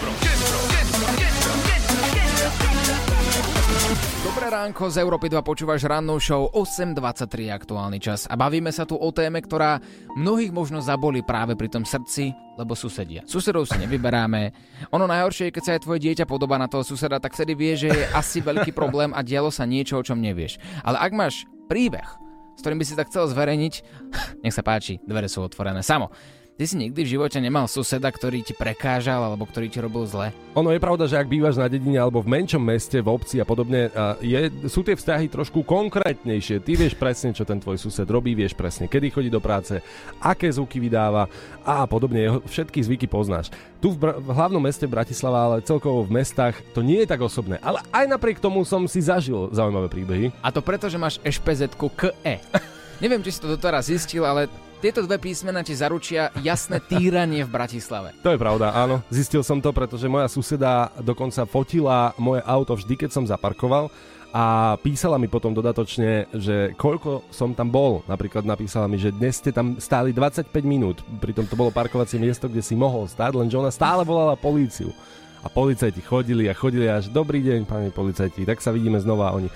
Dobré 4.39 4.55
ránko, 4.55 4.87
z 4.87 5.03
Európy 5.03 5.27
2 5.35 5.43
počúvaš 5.43 5.83
rannú 5.83 6.23
show 6.23 6.47
8.23 6.55 7.51
aktuálny 7.51 7.99
čas 7.99 8.23
a 8.31 8.39
bavíme 8.39 8.71
sa 8.71 8.87
tu 8.87 8.95
o 8.95 9.11
téme, 9.11 9.43
ktorá 9.43 9.83
mnohých 10.15 10.55
možno 10.55 10.79
zaboli 10.79 11.27
práve 11.27 11.59
pri 11.59 11.67
tom 11.67 11.83
srdci, 11.83 12.31
lebo 12.55 12.79
susedia. 12.79 13.27
Susedov 13.27 13.67
si 13.67 13.75
nevyberáme. 13.83 14.55
Ono 14.95 15.11
najhoršie 15.11 15.51
je, 15.51 15.55
keď 15.59 15.63
sa 15.67 15.75
aj 15.75 15.83
tvoje 15.83 16.07
dieťa 16.07 16.31
podobá 16.31 16.55
na 16.55 16.71
toho 16.71 16.87
suseda, 16.87 17.19
tak 17.19 17.35
vtedy 17.35 17.59
vie, 17.59 17.75
že 17.75 17.91
je 17.91 18.07
asi 18.15 18.39
veľký 18.39 18.71
problém 18.79 19.11
a 19.11 19.27
dialo 19.27 19.51
sa 19.51 19.67
niečo, 19.67 19.99
o 19.99 20.07
čom 20.07 20.23
nevieš. 20.23 20.63
Ale 20.87 21.03
ak 21.03 21.13
máš 21.19 21.43
príbeh, 21.67 22.07
s 22.55 22.63
ktorým 22.63 22.79
by 22.79 22.87
si 22.87 22.95
tak 22.95 23.11
chcel 23.11 23.27
zverejniť, 23.27 23.75
nech 24.47 24.55
sa 24.55 24.63
páči, 24.63 25.03
dvere 25.03 25.27
sú 25.27 25.43
otvorené 25.43 25.83
samo. 25.83 26.15
Ty 26.59 26.67
si 26.67 26.75
nikdy 26.75 27.07
v 27.07 27.13
živote 27.15 27.39
nemal 27.39 27.71
suseda, 27.71 28.11
ktorý 28.11 28.43
ti 28.43 28.51
prekážal 28.51 29.23
alebo 29.23 29.47
ktorý 29.47 29.71
ti 29.71 29.79
robil 29.79 30.03
zle? 30.11 30.35
Ono 30.59 30.75
je 30.75 30.83
pravda, 30.83 31.07
že 31.07 31.15
ak 31.15 31.31
bývaš 31.31 31.55
na 31.55 31.71
dedine 31.71 32.03
alebo 32.03 32.19
v 32.19 32.35
menšom 32.35 32.59
meste, 32.59 32.99
v 32.99 33.15
obci 33.15 33.39
a 33.39 33.47
podobne, 33.47 33.95
a 33.95 34.19
je, 34.19 34.51
sú 34.67 34.83
tie 34.83 34.99
vzťahy 34.99 35.31
trošku 35.31 35.63
konkrétnejšie. 35.63 36.59
Ty 36.59 36.73
vieš 36.75 36.99
presne, 36.99 37.31
čo 37.31 37.47
ten 37.47 37.63
tvoj 37.63 37.79
sused 37.79 38.11
robí, 38.11 38.35
vieš 38.35 38.59
presne, 38.59 38.91
kedy 38.91 39.07
chodí 39.07 39.31
do 39.31 39.39
práce, 39.39 39.79
aké 40.19 40.51
zvuky 40.51 40.83
vydáva 40.83 41.31
a 41.63 41.87
podobne. 41.87 42.27
Jeho 42.27 42.39
všetky 42.43 42.83
zvyky 42.83 43.07
poznáš. 43.07 43.55
Tu 43.79 43.95
v, 43.95 44.11
Br- 44.11 44.19
v 44.19 44.27
hlavnom 44.35 44.59
meste 44.59 44.91
Bratislava, 44.91 45.39
ale 45.39 45.63
celkovo 45.63 46.03
v 46.03 46.11
mestách, 46.11 46.59
to 46.75 46.83
nie 46.83 47.07
je 47.07 47.11
tak 47.15 47.23
osobné. 47.23 47.63
Ale 47.63 47.87
aj 47.95 48.11
napriek 48.11 48.43
tomu 48.43 48.67
som 48.67 48.83
si 48.91 48.99
zažil 48.99 49.47
zaujímavé 49.55 49.87
príbehy. 49.87 50.35
A 50.43 50.51
to 50.51 50.59
preto, 50.59 50.91
že 50.91 50.99
máš 50.99 51.23
ešpz 51.23 51.71
KE. 51.95 52.43
Neviem, 52.99 53.23
či 53.23 53.31
si 53.31 53.39
to 53.39 53.47
doteraz 53.47 53.87
zistil, 53.87 54.27
ale 54.27 54.51
tieto 54.79 55.03
dve 55.03 55.19
písmena 55.19 55.67
ti 55.67 55.75
zaručia 55.75 56.31
jasné 56.41 56.79
týranie 56.91 57.43
v 57.43 57.51
Bratislave. 57.51 58.15
To 58.23 58.31
je 58.33 58.39
pravda, 58.39 58.73
áno. 58.73 59.03
Zistil 59.11 59.43
som 59.43 59.59
to, 59.59 59.75
pretože 59.75 60.07
moja 60.07 60.31
suseda 60.31 60.95
dokonca 61.03 61.45
fotila 61.45 62.15
moje 62.17 62.43
auto 62.47 62.79
vždy, 62.79 62.95
keď 62.95 63.11
som 63.11 63.25
zaparkoval 63.27 63.91
a 64.29 64.77
písala 64.85 65.17
mi 65.17 65.25
potom 65.25 65.57
dodatočne, 65.57 66.29
že 66.37 66.77
koľko 66.77 67.25
som 67.33 67.57
tam 67.57 67.73
bol. 67.73 68.05
Napríklad 68.05 68.45
napísala 68.45 68.85
mi, 68.85 69.01
že 69.01 69.09
dnes 69.09 69.41
ste 69.41 69.51
tam 69.51 69.81
stáli 69.81 70.13
25 70.13 70.53
minút, 70.63 71.01
pritom 71.19 71.49
to 71.49 71.57
bolo 71.57 71.73
parkovacie 71.73 72.21
miesto, 72.21 72.45
kde 72.45 72.61
si 72.61 72.77
mohol 72.77 73.09
stáť, 73.09 73.33
lenže 73.33 73.57
ona 73.57 73.73
stále 73.73 74.05
volala 74.05 74.37
políciu. 74.37 74.93
A 75.43 75.47
policajti 75.47 76.03
chodili 76.03 76.51
a 76.51 76.55
chodili 76.55 76.91
až 76.91 77.09
dobrý 77.09 77.43
deň, 77.43 77.69
pani 77.69 77.89
policajti, 77.95 78.43
tak 78.43 78.59
sa 78.59 78.75
vidíme 78.75 78.99
znova 78.99 79.31
oni. 79.35 79.47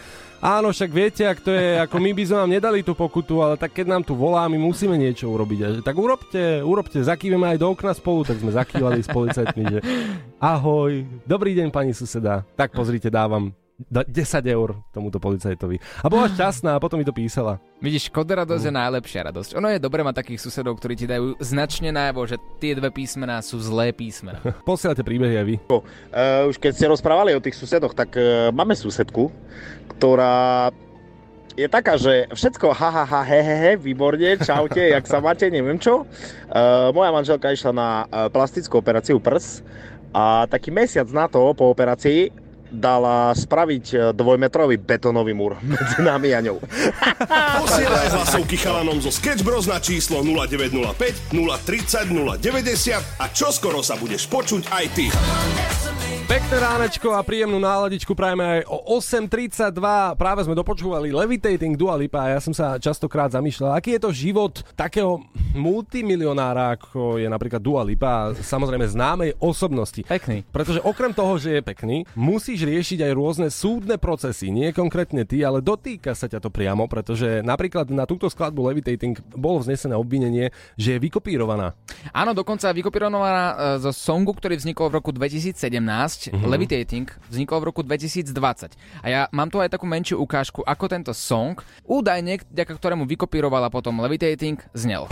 Áno, 0.42 0.74
však 0.74 0.90
viete, 0.90 1.22
ak 1.22 1.38
to 1.38 1.54
je, 1.54 1.78
ako 1.78 2.02
my 2.02 2.10
by 2.18 2.22
sme 2.26 2.36
vám 2.42 2.50
nedali 2.50 2.82
tú 2.82 2.98
pokutu, 2.98 3.38
ale 3.38 3.54
tak 3.54 3.78
keď 3.78 3.86
nám 3.86 4.02
tu 4.02 4.18
volá, 4.18 4.50
my 4.50 4.58
musíme 4.58 4.98
niečo 4.98 5.30
urobiť. 5.30 5.58
A 5.62 5.68
že, 5.78 5.80
tak 5.86 5.94
urobte, 5.94 6.58
urobte, 6.66 6.98
zakýveme 6.98 7.46
aj 7.54 7.62
do 7.62 7.70
okna 7.70 7.94
spolu, 7.94 8.26
tak 8.26 8.42
sme 8.42 8.50
zakývali 8.50 9.06
s 9.06 9.10
policajtmi, 9.10 9.62
že 9.70 9.78
ahoj, 10.42 11.06
dobrý 11.22 11.54
deň 11.54 11.70
pani 11.70 11.94
suseda, 11.94 12.42
tak 12.58 12.74
pozrite, 12.74 13.06
dávam 13.06 13.54
10 13.88 14.10
eur 14.46 14.78
tomuto 14.94 15.18
policajtovi. 15.18 15.80
A 16.02 16.06
bola 16.06 16.30
šťastná 16.34 16.76
a 16.76 16.82
potom 16.82 17.00
mi 17.00 17.06
to 17.06 17.14
písala. 17.14 17.58
Vidíš, 17.82 18.14
škoda 18.14 18.46
radosť 18.46 18.70
je 18.70 18.74
najlepšia 18.74 19.20
radosť. 19.32 19.50
Ono 19.58 19.66
je 19.66 19.82
dobré 19.82 20.06
mať 20.06 20.22
takých 20.22 20.42
susedov, 20.42 20.78
ktorí 20.78 20.94
ti 20.94 21.06
dajú 21.10 21.34
značne 21.42 21.90
najavo, 21.90 22.22
že 22.30 22.38
tie 22.62 22.78
dve 22.78 22.94
písmená 22.94 23.42
sú 23.42 23.58
zlé 23.58 23.90
písmená. 23.90 24.38
Posielate 24.68 25.02
príbehy 25.02 25.34
aj 25.42 25.46
vy. 25.46 25.56
Uh, 25.66 25.82
už 26.46 26.62
keď 26.62 26.72
ste 26.78 26.86
rozprávali 26.86 27.34
o 27.34 27.42
tých 27.42 27.58
susedoch, 27.58 27.94
tak 27.96 28.14
uh, 28.14 28.54
máme 28.54 28.78
susedku, 28.78 29.34
ktorá 29.98 30.70
je 31.52 31.68
taká, 31.68 32.00
že 32.00 32.32
všetko 32.32 32.72
ha, 32.72 32.88
ha, 32.88 33.04
ha, 33.04 33.20
he, 33.28 33.40
he, 33.44 33.56
he, 33.60 33.72
výborne, 33.76 34.40
čaute, 34.40 34.80
jak 34.80 35.04
sa 35.04 35.20
máte, 35.20 35.52
neviem 35.52 35.76
čo. 35.76 36.08
Uh, 36.48 36.88
moja 36.96 37.12
manželka 37.12 37.52
išla 37.52 37.72
na 37.76 37.88
uh, 38.08 38.28
plastickú 38.32 38.80
operáciu 38.80 39.20
prs 39.20 39.60
a 40.12 40.44
taký 40.48 40.72
mesiac 40.72 41.08
na 41.08 41.28
to 41.28 41.40
po 41.56 41.72
operácii 41.72 42.41
dala 42.72 43.36
spraviť 43.36 43.84
e, 43.92 43.96
dvojmetrový 44.16 44.80
betónový 44.80 45.36
múr 45.36 45.60
medzi 45.60 46.00
nami 46.00 46.32
a 46.32 46.40
ňou. 46.40 46.58
Posielaj 47.62 48.08
hlasovky 48.16 48.56
chalanom 48.56 48.98
zo 48.98 49.12
Sketch 49.12 49.44
Bros 49.44 49.68
na 49.68 49.76
číslo 49.78 50.24
0905 50.24 51.36
030 51.36 52.08
090 52.08 53.20
a 53.20 53.24
čoskoro 53.28 53.84
sa 53.84 54.00
budeš 54.00 54.24
počuť 54.26 54.72
aj 54.72 54.84
ty. 54.96 55.06
Pekné 56.12 56.56
ránečko 56.60 57.16
a 57.16 57.24
príjemnú 57.24 57.56
náladičku 57.56 58.12
prajeme 58.12 58.44
aj 58.44 58.60
o 58.68 59.00
8.32. 59.00 59.72
Práve 60.20 60.44
sme 60.44 60.52
dopočúvali 60.52 61.08
Levitating 61.08 61.76
Dua 61.76 61.96
Lipa 61.96 62.28
a 62.28 62.36
ja 62.36 62.40
som 62.44 62.52
sa 62.52 62.76
častokrát 62.76 63.32
zamýšľal, 63.32 63.72
aký 63.72 63.96
je 63.96 64.00
to 64.04 64.10
život 64.12 64.60
takého 64.76 65.24
multimilionára, 65.56 66.76
ako 66.76 67.16
je 67.16 67.28
napríklad 67.28 67.60
Dua 67.60 67.80
Lipa, 67.84 68.36
samozrejme 68.36 68.84
známej 68.84 69.36
osobnosti. 69.40 70.04
Pekný. 70.04 70.44
Pretože 70.48 70.84
okrem 70.84 71.16
toho, 71.16 71.40
že 71.40 71.56
je 71.56 71.62
pekný, 71.64 72.04
musíš 72.12 72.68
riešiť 72.68 73.08
aj 73.08 73.12
rôzne 73.16 73.48
súdne 73.48 73.96
procesy. 73.96 74.52
Nie 74.52 74.76
konkrétne 74.76 75.24
ty, 75.24 75.40
ale 75.40 75.64
dotýka 75.64 76.12
sa 76.12 76.28
ťa 76.28 76.44
to 76.44 76.52
priamo, 76.52 76.84
pretože 76.88 77.40
napríklad 77.40 77.88
na 77.88 78.04
túto 78.04 78.28
skladbu 78.28 78.72
Levitating 78.72 79.16
bolo 79.32 79.64
vznesené 79.64 79.96
obvinenie, 79.96 80.52
že 80.76 80.96
je 80.96 80.98
vykopírovaná. 81.00 81.72
Áno, 82.12 82.36
dokonca 82.36 82.72
vykopírovaná 82.72 83.44
e, 83.48 83.54
zo 83.80 83.92
songu, 83.94 84.36
ktorý 84.36 84.60
vznikol 84.60 84.92
v 84.92 85.00
roku 85.00 85.12
2017, 85.14 85.56
mm-hmm. 86.02 86.50
Levitating, 86.50 87.06
vznikol 87.30 87.62
v 87.62 87.64
roku 87.70 87.80
2020. 87.86 88.74
A 89.02 89.06
ja 89.06 89.22
mám 89.30 89.46
tu 89.46 89.62
aj 89.62 89.70
takú 89.70 89.86
menšiu 89.86 90.18
ukážku, 90.18 90.66
ako 90.66 90.84
tento 90.90 91.12
song, 91.14 91.54
údajne, 91.86 92.42
vďaka 92.50 92.74
ktorému 92.74 93.06
vykopírovala 93.06 93.70
potom 93.70 94.02
Levitating, 94.02 94.58
znel. 94.74 95.06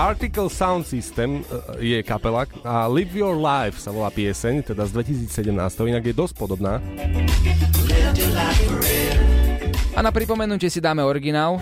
Article 0.00 0.48
Sound 0.48 0.86
System 0.86 1.44
e, 1.80 1.98
je 1.98 1.98
kapela 2.00 2.46
a 2.64 2.88
Live 2.88 3.12
Your 3.12 3.36
Life 3.36 3.82
sa 3.82 3.92
volá 3.92 4.08
pieseň, 4.08 4.72
teda 4.72 4.88
z 4.88 4.96
2017, 5.28 5.52
inak 5.92 6.04
je 6.08 6.14
dosť 6.16 6.34
podobná. 6.40 6.80
A 9.92 10.00
na 10.00 10.08
pripomenutie 10.08 10.72
si 10.72 10.80
dáme 10.80 11.04
originál. 11.04 11.60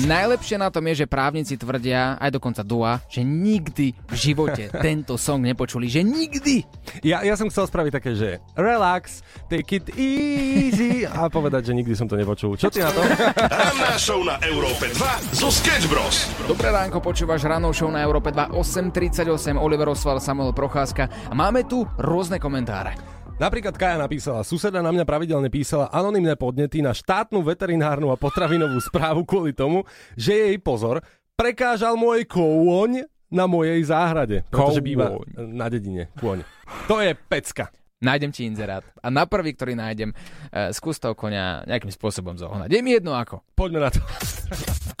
Najlepšie 0.00 0.56
na 0.56 0.72
tom 0.72 0.80
je, 0.88 1.04
že 1.04 1.06
právnici 1.10 1.60
tvrdia, 1.60 2.16
aj 2.16 2.32
dokonca 2.32 2.64
Dua, 2.64 3.04
že 3.12 3.20
nikdy 3.20 3.92
v 3.92 4.14
živote 4.16 4.72
tento 4.86 5.20
song 5.20 5.44
nepočuli, 5.44 5.92
že 5.92 6.00
nikdy. 6.00 6.64
Ja, 7.04 7.20
ja 7.20 7.36
som 7.36 7.52
chcel 7.52 7.68
spraviť 7.68 7.92
také, 7.92 8.16
že 8.16 8.40
relax, 8.56 9.20
take 9.52 9.76
it 9.76 9.86
easy 10.00 11.04
a 11.04 11.28
povedať, 11.28 11.68
že 11.68 11.76
nikdy 11.76 11.92
som 11.92 12.08
to 12.08 12.16
nepočul. 12.16 12.56
Čo 12.56 12.72
ty 12.72 12.80
na 12.80 12.88
to? 12.96 13.04
Ranná 13.36 13.92
show 14.00 14.24
na 14.24 14.40
Európe 14.40 14.88
2 14.88 15.36
zo 15.36 15.52
Sketch 15.52 15.84
Bros. 15.92 16.32
Dobré 16.48 16.72
ránko, 16.72 17.04
počúvaš 17.04 17.44
ranou 17.44 17.76
show 17.76 17.92
na 17.92 18.00
Európe 18.00 18.32
2 18.32 18.56
8.38, 18.56 19.60
Oliver 19.60 19.92
Osval, 19.92 20.16
Samuel 20.16 20.56
Procházka 20.56 21.12
a 21.28 21.32
máme 21.36 21.68
tu 21.68 21.84
rôzne 22.00 22.40
komentáre. 22.40 23.19
Napríklad 23.40 23.72
Kaja 23.72 23.96
napísala, 23.96 24.44
suseda 24.44 24.84
na 24.84 24.92
mňa 24.92 25.08
pravidelne 25.08 25.48
písala 25.48 25.88
anonymné 25.88 26.36
podnety 26.36 26.84
na 26.84 26.92
štátnu 26.92 27.40
veterinárnu 27.40 28.12
a 28.12 28.20
potravinovú 28.20 28.76
správu 28.84 29.24
kvôli 29.24 29.56
tomu, 29.56 29.88
že 30.12 30.36
jej 30.36 30.56
pozor, 30.60 31.00
prekážal 31.40 31.96
môj 31.96 32.28
kôň 32.28 33.08
na 33.32 33.48
mojej 33.48 33.80
záhrade. 33.88 34.44
Pretože 34.52 34.84
býva 34.84 35.16
na 35.40 35.72
dedine. 35.72 36.12
Kôň. 36.20 36.44
To 36.84 37.00
je 37.00 37.16
pecka. 37.16 37.72
Nájdem 38.04 38.28
ti 38.28 38.44
inzerát. 38.44 38.84
A 39.00 39.08
na 39.08 39.24
prvý, 39.24 39.56
ktorý 39.56 39.72
nájdem, 39.72 40.12
uh, 40.12 40.68
skús 40.76 41.00
toho 41.00 41.16
konia 41.16 41.64
nejakým 41.64 41.92
spôsobom 41.92 42.36
zohnať. 42.36 42.68
Je 42.68 42.80
mi 42.84 42.92
jedno 42.92 43.16
ako. 43.16 43.40
Poďme 43.56 43.88
na 43.88 43.90
to. 43.92 44.04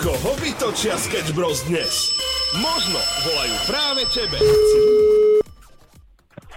Koho 0.00 0.32
vytočia 0.40 0.96
Sketch 0.96 1.36
Bros 1.36 1.60
dnes? 1.68 2.16
Možno 2.56 3.00
volajú 3.24 3.56
práve 3.68 4.02
tebe. 4.16 4.40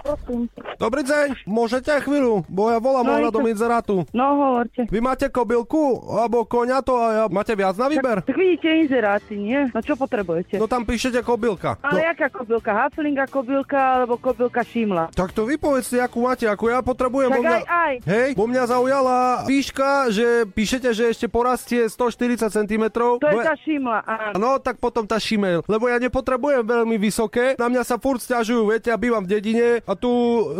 Prosím. 0.04 0.52
Dobrý 0.76 1.00
deň, 1.00 1.48
môžete 1.48 1.88
chvíľu, 1.98 2.44
bo 2.46 2.68
ja 2.68 2.76
volám 2.76 3.04
No, 3.04 3.12
ohľadom 3.16 3.40
to- 3.40 3.50
inzerátu. 3.50 3.94
No, 4.10 4.24
hovorte. 4.36 4.84
Vy 4.84 5.00
máte 5.00 5.26
kobylku, 5.26 5.80
alebo 6.12 6.44
koňa 6.44 6.78
to 6.80 6.94
a 6.94 7.06
ja, 7.08 7.24
máte 7.26 7.52
viac 7.52 7.72
na 7.74 7.88
výber? 7.88 8.20
Tak 8.20 8.36
vidíte 8.36 8.68
inzeráty, 8.76 9.34
nie? 9.34 9.64
No 9.66 9.80
čo 9.80 9.96
potrebujete? 9.96 10.60
No 10.60 10.66
tam 10.66 10.84
píšete 10.84 11.24
kobylka. 11.24 11.80
Ale 11.80 11.94
No, 11.94 12.06
jaká 12.06 12.28
kobylka? 12.28 12.70
Haflinga 12.74 13.24
kobylka 13.24 13.80
alebo 13.96 14.18
kobylka 14.18 14.60
šimla? 14.62 15.08
tak 15.10 15.32
to 15.32 15.46
vy 15.46 15.56
povedzte, 15.56 15.96
akú 15.96 16.20
máte, 16.20 16.44
ako 16.44 16.64
ja 16.68 16.80
potrebujem. 16.80 17.30
Tak 17.30 17.38
bo 17.38 17.42
mňa... 17.42 17.54
aj, 17.54 17.64
aj. 17.64 17.94
Hej, 18.04 18.28
bo 18.34 18.44
mňa 18.44 18.62
zaujala 18.66 19.16
výška, 19.46 19.88
že 20.10 20.26
píšete, 20.44 20.90
že 20.90 21.04
ešte 21.08 21.26
porastie 21.26 21.86
140 21.86 22.50
cm. 22.50 22.84
To 22.92 23.16
je 23.22 23.40
tá 23.40 23.54
šimla, 23.56 24.02
áno. 24.02 24.34
No, 24.36 24.50
tak 24.58 24.76
potom 24.76 25.04
tá 25.04 25.16
šimel. 25.16 25.62
Lebo 25.64 25.86
ja 25.86 25.96
nepotrebujem 25.96 26.60
veľmi 26.60 26.98
vysoké. 26.98 27.54
Na 27.54 27.70
mňa 27.70 27.82
sa 27.82 27.96
furt 27.96 28.18
stiažujú, 28.18 28.66
viete, 28.66 28.90
ja 28.90 28.98
bývam 28.98 29.22
v 29.22 29.30
dedine 29.30 29.66
a 29.80 29.93
tu 29.96 30.10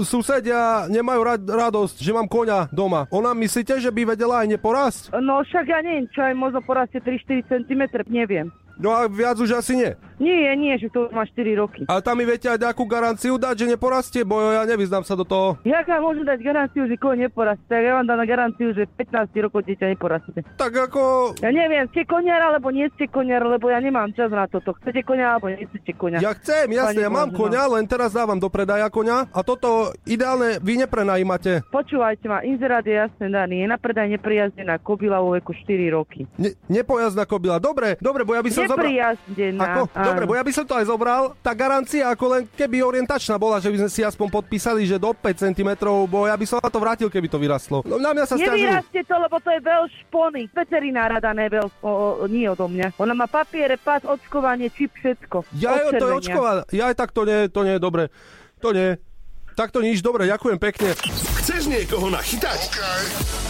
susedia 0.03 0.87
nemajú 0.91 1.21
rad, 1.23 1.43
radosť, 1.43 2.01
že 2.01 2.15
mám 2.15 2.27
koňa 2.27 2.73
doma. 2.73 3.07
Ona 3.13 3.35
myslíte, 3.37 3.79
že 3.79 3.91
by 3.91 4.17
vedela 4.17 4.43
aj 4.43 4.49
neporásť? 4.57 5.03
No 5.19 5.43
však 5.45 5.65
ja 5.69 5.81
neviem, 5.85 6.07
čo 6.11 6.25
aj 6.25 6.35
možno 6.35 6.61
porastie 6.65 6.99
3-4 7.03 7.47
cm, 7.47 7.83
neviem. 8.11 8.49
No 8.75 8.91
a 8.91 9.07
viac 9.07 9.39
už 9.39 9.55
asi 9.55 9.79
nie. 9.79 9.95
Nie, 10.23 10.55
nie, 10.55 10.79
že 10.79 10.91
to 10.91 11.11
má 11.11 11.27
4 11.27 11.59
roky. 11.59 11.83
Ale 11.91 12.01
tam 12.03 12.15
mi 12.19 12.25
viete 12.27 12.47
aj 12.47 12.61
nejakú 12.61 12.87
garanciu 12.87 13.35
dať, 13.35 13.55
že 13.65 13.67
neporastie, 13.75 14.23
bo 14.23 14.39
ja 14.55 14.63
nevyznám 14.63 15.03
sa 15.03 15.19
do 15.19 15.27
toho. 15.27 15.59
Jak 15.67 15.91
vám 15.91 16.03
môžem 16.07 16.23
dať 16.23 16.39
garanciu, 16.39 16.87
že 16.87 16.95
koň 16.95 17.27
neporastie? 17.27 17.67
Tak 17.67 17.83
ja 17.83 17.93
vám 17.99 18.07
dám 18.07 18.23
garanciu, 18.23 18.71
že 18.71 18.87
15 18.87 19.35
rokov 19.43 19.67
dieťa 19.67 19.91
neporastie. 19.91 20.47
Tak 20.55 20.73
ako... 20.91 21.35
Ja 21.43 21.51
neviem, 21.51 21.91
ste 21.91 22.07
koniar 22.07 22.39
alebo 22.41 22.71
nie 22.71 22.87
ste 22.95 23.11
koniar, 23.11 23.43
lebo 23.43 23.67
ja 23.71 23.83
nemám 23.83 24.15
čas 24.15 24.31
na 24.31 24.47
toto. 24.47 24.75
Chcete 24.79 25.03
konia 25.03 25.35
alebo 25.35 25.51
nechcete 25.51 25.93
konia? 25.99 26.23
Ja 26.23 26.31
chcem, 26.39 26.71
jasne, 26.71 27.03
ja 27.03 27.11
mám 27.11 27.35
koňa, 27.35 27.75
len 27.75 27.85
teraz 27.91 28.15
dávam 28.15 28.39
do 28.39 28.47
predaja 28.47 28.87
koňa 28.87 29.35
a 29.35 29.41
toto 29.43 29.91
ideálne 30.07 30.63
vy 30.63 30.79
neprenajímate. 30.79 31.67
Počúvajte 31.75 32.31
ma, 32.31 32.47
inzerát 32.47 32.87
je 32.87 32.95
jasne 32.95 33.27
daný. 33.35 33.65
Je 33.65 33.67
na 33.67 33.79
predaj 33.83 34.07
neprijazdená 34.15 34.79
kobila 34.79 35.19
vo 35.19 35.35
veku 35.35 35.51
4 35.51 35.91
roky. 35.91 36.29
Ne, 36.39 36.55
nepojazdná 36.71 37.27
kobila. 37.27 37.59
Dobre, 37.59 37.99
dobre, 37.99 38.23
bo 38.23 38.39
ja 38.39 38.43
by 38.45 38.51
som 38.55 38.71
zobral... 38.71 38.87
Neprijazdená. 38.87 39.63
Ako? 39.65 39.83
Dobre, 40.11 40.25
bo 40.29 40.35
ja 40.37 40.45
by 40.45 40.53
som 40.53 40.65
to 40.69 40.75
aj 40.77 40.87
zobral. 40.89 41.33
Tá 41.41 41.53
garancia 41.57 42.05
ako 42.11 42.25
len 42.37 42.43
keby 42.53 42.85
orientačná 42.85 43.41
bola, 43.41 43.63
že 43.63 43.73
by 43.73 43.87
sme 43.87 43.91
si 43.91 44.01
aspoň 44.05 44.29
podpísali, 44.29 44.85
že 44.85 45.01
do 45.01 45.13
5 45.13 45.53
cm, 45.53 45.71
bo 46.09 46.29
ja 46.29 46.37
by 46.37 46.45
som 46.45 46.61
na 46.61 46.69
to 46.69 46.81
vrátil, 46.83 47.09
keby 47.09 47.29
to 47.29 47.41
vyrastlo. 47.41 47.81
No 47.89 47.97
na 47.97 48.13
mňa 48.13 48.25
sa 48.29 48.37
stiažujú. 48.37 48.65
Nevyrastie 48.69 49.03
to, 49.05 49.17
lebo 49.17 49.37
to 49.41 49.51
je 49.51 49.61
veľ 49.65 49.83
špony. 50.05 50.43
Veterinára 50.53 51.17
dané 51.19 51.49
veľ, 51.49 51.67
o, 51.81 52.25
o, 52.25 52.27
nie 52.29 52.45
odo 52.49 52.69
mňa. 52.69 52.97
Ona 53.01 53.15
má 53.17 53.27
papiere, 53.27 53.81
pas, 53.81 54.05
očkovanie, 54.05 54.69
čip, 54.71 54.93
všetko. 54.95 55.49
Ja, 55.57 55.89
jo, 55.89 55.97
to 55.97 56.07
je 56.09 56.15
očkované. 56.21 56.61
Ja 56.71 56.93
aj 56.93 56.97
tak 57.01 57.11
to 57.11 57.25
nie, 57.25 57.49
to 57.51 57.61
nie 57.65 57.77
je 57.77 57.83
dobre. 57.83 58.13
To 58.61 58.71
nie. 58.71 58.97
Tak 59.55 59.71
to 59.71 59.83
nič, 59.83 60.03
dobre, 60.03 60.27
ďakujem 60.27 60.59
pekne. 60.59 61.34
Chceš 61.45 61.69
niekoho 61.69 62.09
nachytať? 62.09 62.73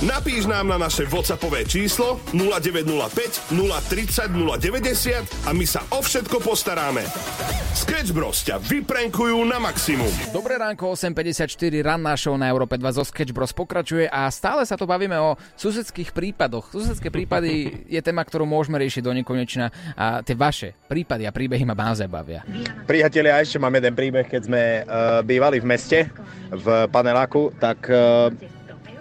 Napíš 0.02 0.50
nám 0.50 0.66
na 0.66 0.82
naše 0.82 1.06
WhatsAppové 1.06 1.62
číslo 1.62 2.18
0905 2.34 3.54
030 3.54 4.34
090 4.34 5.46
a 5.46 5.54
my 5.54 5.62
sa 5.62 5.78
o 5.94 6.02
všetko 6.02 6.42
postaráme. 6.42 7.06
Sketch 7.70 8.10
Bros 8.10 8.42
ťa 8.42 8.58
vyprenkujú 8.58 9.38
na 9.46 9.62
maximum. 9.62 10.10
Dobré 10.34 10.58
ránko, 10.58 10.90
8.54, 10.90 11.54
ranná 11.86 12.18
show 12.18 12.34
na 12.34 12.50
Európe 12.50 12.74
2 12.74 12.98
zo 12.98 13.06
Sketch 13.06 13.30
Bros 13.30 13.54
pokračuje 13.54 14.10
a 14.10 14.26
stále 14.26 14.66
sa 14.66 14.74
tu 14.74 14.90
bavíme 14.90 15.14
o 15.14 15.38
susedských 15.54 16.10
prípadoch. 16.10 16.74
Susedské 16.74 17.14
prípady 17.14 17.70
je 17.94 18.02
téma, 18.02 18.26
ktorú 18.26 18.42
môžeme 18.42 18.74
riešiť 18.82 19.06
do 19.06 19.14
nekonečna 19.14 19.70
a 19.94 20.18
tie 20.26 20.34
vaše 20.34 20.74
prípady 20.90 21.30
a 21.30 21.34
príbehy 21.34 21.62
ma 21.62 21.78
naozaj 21.78 22.10
bavia. 22.10 22.42
Priatelia, 22.90 23.38
ešte 23.38 23.62
mám 23.62 23.78
jeden 23.78 23.94
príbeh, 23.94 24.26
keď 24.26 24.42
sme 24.50 24.62
uh, 24.82 25.22
bývali 25.22 25.62
v 25.62 25.66
meste, 25.70 25.98
v 26.50 26.90
paneláku, 26.90 27.54
tak 27.58 27.83
uh, 27.90 28.30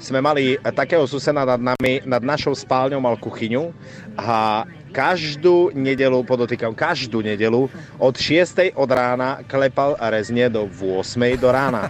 sme 0.04 0.20
mali 0.20 0.60
takého 0.60 1.08
suseda 1.08 1.48
nad 1.48 1.60
nami, 1.60 2.04
nad 2.04 2.20
našou 2.20 2.52
spálňou 2.52 3.00
mal 3.00 3.16
kuchyňu 3.16 3.72
a 4.20 4.68
každú 4.94 5.74
nedelu, 5.74 6.22
podotýkam, 6.22 6.78
každú 6.78 7.26
nedelu 7.26 7.66
od 7.98 8.14
6. 8.14 8.78
od 8.78 8.90
rána 8.94 9.42
klepal 9.50 9.98
rezne 9.98 10.46
do 10.54 10.70
8. 10.70 11.02
do 11.42 11.50
rána. 11.50 11.90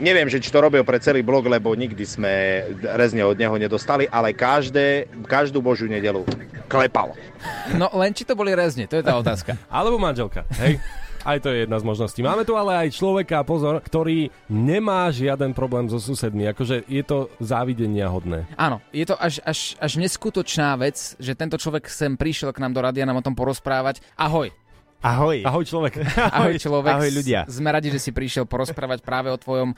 Neviem, 0.00 0.32
že 0.32 0.40
či 0.40 0.48
to 0.48 0.64
robil 0.64 0.80
pre 0.88 0.96
celý 1.02 1.20
blok, 1.20 1.44
lebo 1.50 1.76
nikdy 1.76 2.00
sme 2.08 2.64
rezne 2.96 3.28
od 3.28 3.36
neho 3.36 3.52
nedostali, 3.60 4.08
ale 4.08 4.32
každé, 4.32 5.12
každú 5.28 5.60
božiu 5.60 5.84
nedelu 5.84 6.24
klepal. 6.70 7.12
No 7.76 7.92
len 7.92 8.16
či 8.16 8.24
to 8.24 8.32
boli 8.32 8.56
rezne, 8.56 8.88
to 8.88 8.96
je 8.96 9.04
tá 9.04 9.20
otázka. 9.20 9.60
Alebo 9.68 10.00
manželka, 10.00 10.48
hej? 10.64 10.80
Aj 11.24 11.40
to 11.40 11.48
je 11.48 11.64
jedna 11.64 11.80
z 11.80 11.88
možností. 11.88 12.20
Máme 12.20 12.44
tu 12.44 12.52
ale 12.52 12.76
aj 12.84 13.00
človeka, 13.00 13.48
pozor, 13.48 13.80
ktorý 13.80 14.28
nemá 14.52 15.08
žiaden 15.08 15.56
problém 15.56 15.88
so 15.88 15.96
susedmi. 15.96 16.44
Akože 16.52 16.84
je 16.84 17.00
to 17.00 17.32
závidenia 17.40 18.12
hodné. 18.12 18.44
Áno, 18.60 18.84
je 18.92 19.08
to 19.08 19.16
až, 19.16 19.40
až, 19.40 19.72
až 19.80 19.92
neskutočná 19.96 20.76
vec, 20.76 21.16
že 21.16 21.32
tento 21.32 21.56
človek 21.56 21.88
sem 21.88 22.12
prišiel 22.20 22.52
k 22.52 22.60
nám 22.60 22.76
do 22.76 22.84
radia 22.84 23.08
nám 23.08 23.24
o 23.24 23.24
tom 23.24 23.32
porozprávať. 23.32 24.04
Ahoj. 24.20 24.52
Ahoj. 25.00 25.48
Ahoj 25.48 25.64
človek. 25.64 26.04
Ahoj 26.16 26.60
človek. 26.60 26.92
Ahoj 26.92 27.10
ľudia. 27.12 27.48
Sme 27.48 27.72
radi, 27.72 27.88
že 27.88 28.00
si 28.04 28.12
prišiel 28.12 28.44
porozprávať 28.44 29.00
práve 29.00 29.32
o 29.32 29.40
tvojom 29.40 29.72
um, 29.72 29.76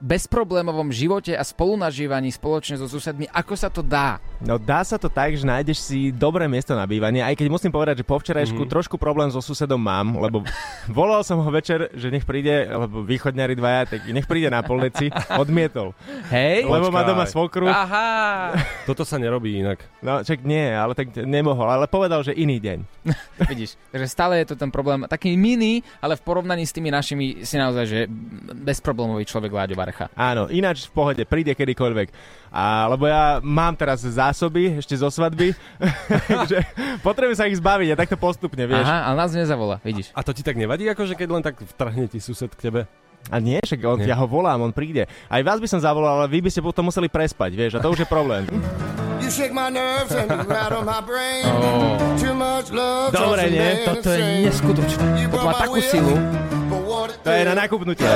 bezproblémovom 0.00 0.88
živote 0.88 1.36
a 1.36 1.44
spolunažívaní 1.44 2.32
spoločne 2.32 2.80
so 2.80 2.88
susedmi. 2.88 3.28
Ako 3.28 3.54
sa 3.54 3.68
to 3.68 3.84
dá? 3.84 4.16
No 4.40 4.56
dá 4.56 4.80
sa 4.80 4.96
to 4.96 5.06
tak, 5.06 5.36
že 5.36 5.44
nájdeš 5.44 5.78
si 5.78 6.08
dobré 6.08 6.48
miesto 6.48 6.72
na 6.72 6.88
bývanie, 6.88 7.20
aj 7.20 7.36
keď 7.36 7.46
musím 7.46 7.68
povedať, 7.68 8.00
že 8.00 8.08
po 8.08 8.16
včerajšku 8.16 8.48
Mhm. 8.50 8.58
mm-hmm. 8.58 8.72
trošku 8.72 8.96
problém 8.96 9.28
so 9.28 9.38
susedom 9.38 9.76
mám, 9.76 10.16
lebo 10.16 10.40
volal 10.88 11.20
som 11.20 11.38
ho 11.38 11.50
večer, 11.50 11.92
že 11.92 12.08
nech 12.08 12.24
príde, 12.24 12.64
lebo 12.66 13.04
východňari 13.04 13.54
dvaja, 13.54 13.82
tak 13.86 14.00
nech 14.08 14.24
príde 14.24 14.48
na 14.48 14.64
polneci, 14.64 15.12
odmietol. 15.36 15.92
Hej? 16.32 16.64
Lebo 16.64 16.88
má 16.88 17.04
Počkaj. 17.04 17.10
doma 17.12 17.24
svokru. 17.28 17.66
Aha. 17.68 18.56
Toto 18.88 19.04
sa 19.04 19.20
nerobí 19.20 19.60
inak. 19.60 19.84
No, 20.00 20.24
čak 20.24 20.40
nie, 20.42 20.72
ale 20.72 20.96
tak 20.96 21.12
nemohol, 21.12 21.68
ale 21.68 21.84
povedal, 21.84 22.24
že 22.24 22.32
iný 22.32 22.56
deň. 22.56 22.78
Vidíš, 23.52 23.76
takže 23.92 24.08
stále 24.08 24.40
je 24.40 24.50
to 24.50 24.56
ten 24.56 24.72
problém 24.72 25.04
taký 25.04 25.36
mini, 25.36 25.84
ale 26.00 26.16
v 26.16 26.24
porovnaní 26.24 26.64
s 26.64 26.72
tými 26.72 26.88
našimi 26.88 27.44
si 27.44 27.60
naozaj, 27.60 27.84
že 27.84 27.98
bezproblémový 28.56 29.28
človek 29.28 29.52
Láďo 29.52 29.76
Varcha. 29.90 30.06
Áno, 30.14 30.46
ináč 30.46 30.86
v 30.86 30.92
pohode, 30.94 31.22
príde 31.26 31.50
kedykoľvek. 31.52 32.08
A, 32.50 32.86
lebo 32.90 33.10
ja 33.10 33.42
mám 33.42 33.74
teraz 33.74 34.06
zásoby 34.06 34.78
ešte 34.78 34.94
zo 34.94 35.10
svadby, 35.10 35.50
že 36.50 36.62
potrebujem 37.02 37.38
sa 37.38 37.50
ich 37.50 37.58
zbaviť 37.58 37.88
a 37.94 37.98
takto 37.98 38.14
postupne, 38.14 38.62
vieš. 38.70 38.86
Aha, 38.86 39.10
ale 39.10 39.16
nás 39.18 39.34
nezavolá, 39.34 39.82
vidíš. 39.82 40.14
A 40.14 40.22
to 40.22 40.30
ti 40.30 40.46
tak 40.46 40.54
nevadí, 40.54 40.86
akože 40.86 41.18
keď 41.18 41.28
len 41.30 41.42
tak 41.42 41.58
vtrhne 41.58 42.06
ti 42.06 42.22
sused 42.22 42.54
k 42.54 42.70
tebe? 42.70 42.80
A 43.28 43.36
nie, 43.36 43.60
však 43.60 43.84
on, 43.84 43.98
Nie. 44.00 44.14
ja 44.14 44.16
ho 44.16 44.24
volám, 44.24 44.64
on 44.64 44.72
príde. 44.72 45.04
Aj 45.28 45.42
vás 45.44 45.60
by 45.60 45.68
som 45.68 45.76
zavolal, 45.76 46.24
ale 46.24 46.32
vy 46.32 46.40
by 46.40 46.48
ste 46.48 46.64
potom 46.64 46.88
museli 46.88 47.12
prespať, 47.12 47.52
vieš, 47.52 47.72
a 47.76 47.84
to 47.84 47.92
už 47.92 48.02
je 48.02 48.08
problém. 48.08 48.48
Oh. 51.44 52.00
Dobre, 53.12 53.42
nie? 53.52 53.68
Toto 53.84 54.08
je 54.08 54.48
neskutočné. 54.48 55.28
To 55.28 55.36
má 55.44 55.52
takú 55.60 55.78
silu. 55.84 56.16
To 57.20 57.30
je 57.30 57.42
na 57.44 57.54
nakúpnutie. 57.54 58.06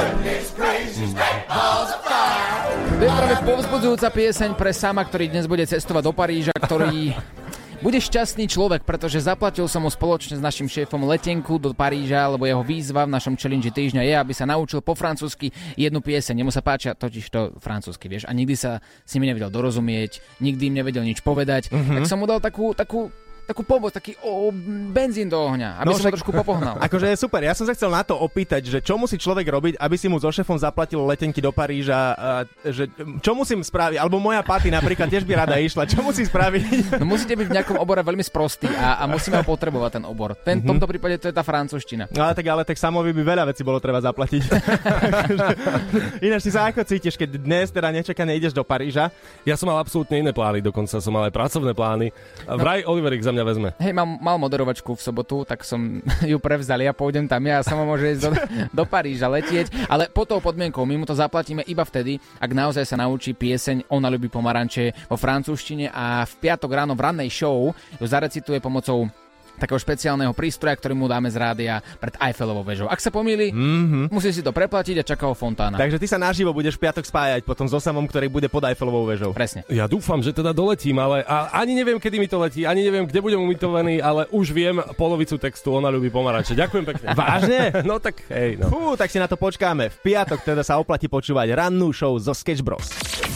To 2.94 3.02
je 3.02 3.10
práve 3.10 3.36
povzbudzujúca 3.42 4.08
pieseň 4.08 4.50
pre 4.54 4.70
sama, 4.70 5.02
ktorý 5.02 5.28
dnes 5.28 5.44
bude 5.44 5.62
cestovať 5.62 6.02
do 6.02 6.12
Paríža, 6.12 6.54
ktorý 6.54 7.12
bude 7.84 8.00
šťastný 8.00 8.48
človek, 8.48 8.80
pretože 8.80 9.20
zaplatil 9.20 9.68
som 9.68 9.84
mu 9.84 9.92
spoločne 9.92 10.38
s 10.38 10.42
našim 10.42 10.64
šéfom 10.64 11.04
letenku 11.04 11.60
do 11.60 11.76
Paríža, 11.76 12.32
lebo 12.32 12.48
jeho 12.48 12.64
výzva 12.64 13.04
v 13.04 13.12
našom 13.12 13.36
challenge 13.36 13.68
týždňa 13.68 14.00
je, 14.00 14.14
aby 14.16 14.32
sa 14.32 14.48
naučil 14.48 14.80
po 14.80 14.96
francúzsky 14.96 15.52
jednu 15.76 16.00
pieseň. 16.00 16.40
Jemu 16.40 16.48
sa 16.48 16.64
páčia 16.64 16.96
totiž 16.96 17.28
to 17.28 17.40
francúzsky, 17.60 18.08
vieš, 18.08 18.24
a 18.24 18.32
nikdy 18.32 18.56
sa 18.56 18.78
s 19.04 19.12
nimi 19.12 19.28
nevedel 19.28 19.52
dorozumieť, 19.52 20.24
nikdy 20.40 20.72
im 20.72 20.78
nevedel 20.80 21.04
nič 21.04 21.20
povedať, 21.20 21.68
Mhm. 21.68 22.00
tak 22.00 22.04
som 22.08 22.16
mu 22.16 22.24
dal 22.24 22.40
takú, 22.40 22.72
takú, 22.72 23.12
takú 23.44 23.60
pomoc, 23.60 23.92
taký 23.92 24.16
o, 24.20 24.48
benzín 24.88 25.26
do 25.26 25.36
ohňa, 25.36 25.78
aby 25.78 25.86
No 25.86 25.92
som 25.92 26.02
však- 26.02 26.14
trošku 26.16 26.32
popohnal. 26.32 26.80
Akože 26.86 27.06
je 27.06 27.16
super, 27.16 27.40
ja 27.40 27.52
som 27.52 27.64
sa 27.64 27.72
chcel 27.72 27.88
na 27.88 28.00
to 28.00 28.16
opýtať, 28.16 28.64
že 28.64 28.78
čo 28.80 28.96
musí 28.96 29.14
človek 29.14 29.44
robiť, 29.44 29.74
aby 29.76 29.94
si 29.94 30.06
mu 30.06 30.16
so 30.16 30.28
šefom 30.28 30.56
zaplatil 30.56 31.00
letenky 31.00 31.38
do 31.38 31.52
Paríža, 31.52 31.94
a, 31.94 32.28
že 32.64 32.88
čo 33.20 33.32
musím 33.32 33.60
spraviť, 33.60 33.96
alebo 33.96 34.16
moja 34.16 34.40
paty 34.40 34.68
napríklad 34.68 35.06
tiež 35.06 35.22
by 35.22 35.34
rada 35.36 35.56
išla, 35.56 35.84
čo 35.84 36.00
musí 36.00 36.24
spraviť? 36.24 36.64
No 37.00 37.06
musíte 37.06 37.34
byť 37.34 37.46
v 37.46 37.54
nejakom 37.54 37.76
obore 37.76 38.00
veľmi 38.00 38.22
sprostý 38.22 38.70
a, 38.70 38.96
a 38.96 39.04
musíme 39.04 39.36
ho 39.36 39.44
potrebovať 39.44 40.00
ten 40.00 40.04
obor. 40.06 40.32
Ten, 40.38 40.62
v 40.62 40.66
tomto 40.66 40.86
prípade 40.86 41.18
to 41.18 41.26
je 41.26 41.34
tá 41.34 41.42
francúzština. 41.42 42.08
No 42.08 42.22
ale 42.22 42.32
tak, 42.32 42.46
ale 42.46 42.62
tak 42.62 42.78
samovi 42.78 43.12
by 43.12 43.22
veľa 43.24 43.44
vecí 43.46 43.60
bolo 43.60 43.76
treba 43.76 44.00
zaplatiť. 44.00 44.42
Ináč 46.24 46.42
ty 46.42 46.50
sa 46.50 46.70
ako 46.70 46.80
cítiš, 46.82 47.14
keď 47.14 47.36
dnes 47.36 47.68
teda 47.68 47.90
nečakane 47.90 48.32
ideš 48.32 48.54
do 48.54 48.62
Paríža? 48.62 49.10
Ja 49.42 49.54
som 49.54 49.68
mal 49.68 49.76
absolútne 49.76 50.16
iné 50.16 50.30
plány, 50.30 50.62
dokonca 50.62 50.96
som 50.96 51.10
mal 51.10 51.26
aj 51.26 51.34
pracovné 51.34 51.74
plány. 51.74 52.14
A 52.46 52.54
vraj 52.54 52.86
Oliver 52.86 53.12
ich 53.12 53.26
za 53.26 53.33
mňa 53.34 53.44
vezme. 53.44 53.68
Hej, 53.82 53.92
mám, 53.92 54.16
mal 54.22 54.38
moderovačku 54.38 54.94
v 54.94 55.02
sobotu, 55.02 55.42
tak 55.42 55.66
som 55.66 56.00
ju 56.32 56.38
prevzal, 56.38 56.80
ja 56.80 56.94
pôjdem 56.94 57.26
tam, 57.26 57.42
ja 57.42 57.60
sama 57.66 57.82
môže 57.82 58.14
ísť 58.14 58.22
do, 58.22 58.30
do 58.70 58.84
Paríža 58.86 59.26
letieť, 59.26 59.90
ale 59.90 60.06
pod 60.06 60.30
tou 60.30 60.38
podmienkou 60.38 60.86
my 60.86 61.02
mu 61.02 61.06
to 61.06 61.18
zaplatíme 61.18 61.66
iba 61.66 61.82
vtedy, 61.82 62.22
ak 62.38 62.50
naozaj 62.54 62.86
sa 62.86 62.96
naučí 62.96 63.34
pieseň 63.34 63.90
Ona 63.90 64.06
ľubí 64.06 64.30
pomaranče 64.30 65.10
vo 65.10 65.18
francúzštine 65.18 65.90
a 65.90 66.22
v 66.22 66.32
piatok 66.38 66.70
ráno 66.70 66.94
v 66.94 67.04
rannej 67.04 67.30
show 67.30 67.74
ju 67.74 68.06
zarecituje 68.06 68.62
pomocou 68.62 69.10
takého 69.56 69.76
špeciálneho 69.76 70.30
prístroja, 70.30 70.74
ktorý 70.74 70.94
mu 70.94 71.06
dáme 71.06 71.26
z 71.26 71.36
rádia 71.36 71.74
pred 71.96 72.14
Eiffelovou 72.16 72.62
väžou. 72.62 72.86
Ak 72.86 72.98
sa 72.98 73.08
pomýli, 73.08 73.50
Mhm. 73.50 74.08
musí 74.08 74.30
si 74.30 74.40
to 74.40 74.50
preplatiť 74.50 75.00
a 75.00 75.04
čaká 75.04 75.24
ho 75.24 75.32
fontána. 75.32 75.74
Takže 75.74 75.96
ty 75.96 76.06
sa 76.06 76.16
naživo 76.16 76.50
budeš 76.50 76.74
v 76.74 76.84
piatok 76.84 77.04
spájať 77.04 77.42
potom 77.42 77.64
s 77.64 77.72
Osamom, 77.72 78.04
ktorý 78.04 78.26
bude 78.26 78.46
pod 78.46 78.62
Eiffelovou 78.62 79.04
väžou. 79.04 79.30
Presne. 79.30 79.62
Ja 79.66 79.84
dúfam, 79.84 80.18
že 80.18 80.30
teda 80.30 80.50
doletím, 80.50 80.96
ale 80.96 81.22
a, 81.22 81.54
ani 81.54 81.72
neviem, 81.72 81.96
kedy 81.96 82.16
mi 82.16 82.26
to 82.26 82.36
letí, 82.36 82.62
ani 82.62 82.82
neviem, 82.82 83.04
kde 83.04 83.18
budem 83.18 83.40
umitovaný, 83.40 83.98
ale 83.98 84.26
už 84.28 84.50
viem 84.50 84.76
polovicu 84.94 85.36
textu, 85.36 85.70
ona 85.70 85.88
ľubí 85.88 86.08
pomaranče. 86.08 86.54
Ďakujem 86.54 86.84
pekne. 86.86 87.06
Vážne? 87.16 87.60
no 87.88 87.98
tak 87.98 88.22
hej, 88.28 88.56
no. 88.56 88.68
Fú, 88.68 88.94
tak 88.94 89.08
si 89.08 89.18
na 89.18 89.26
to 89.26 89.34
počkáme. 89.34 89.90
V 89.90 89.98
piatok 90.04 90.40
teda 90.40 90.62
sa 90.62 90.76
oplatí 90.76 91.06
počúvať 91.06 91.54
rannú 91.54 91.90
show 91.90 92.14
zo 92.16 92.32
Sketch 92.32 92.62
Bros. 92.62 93.34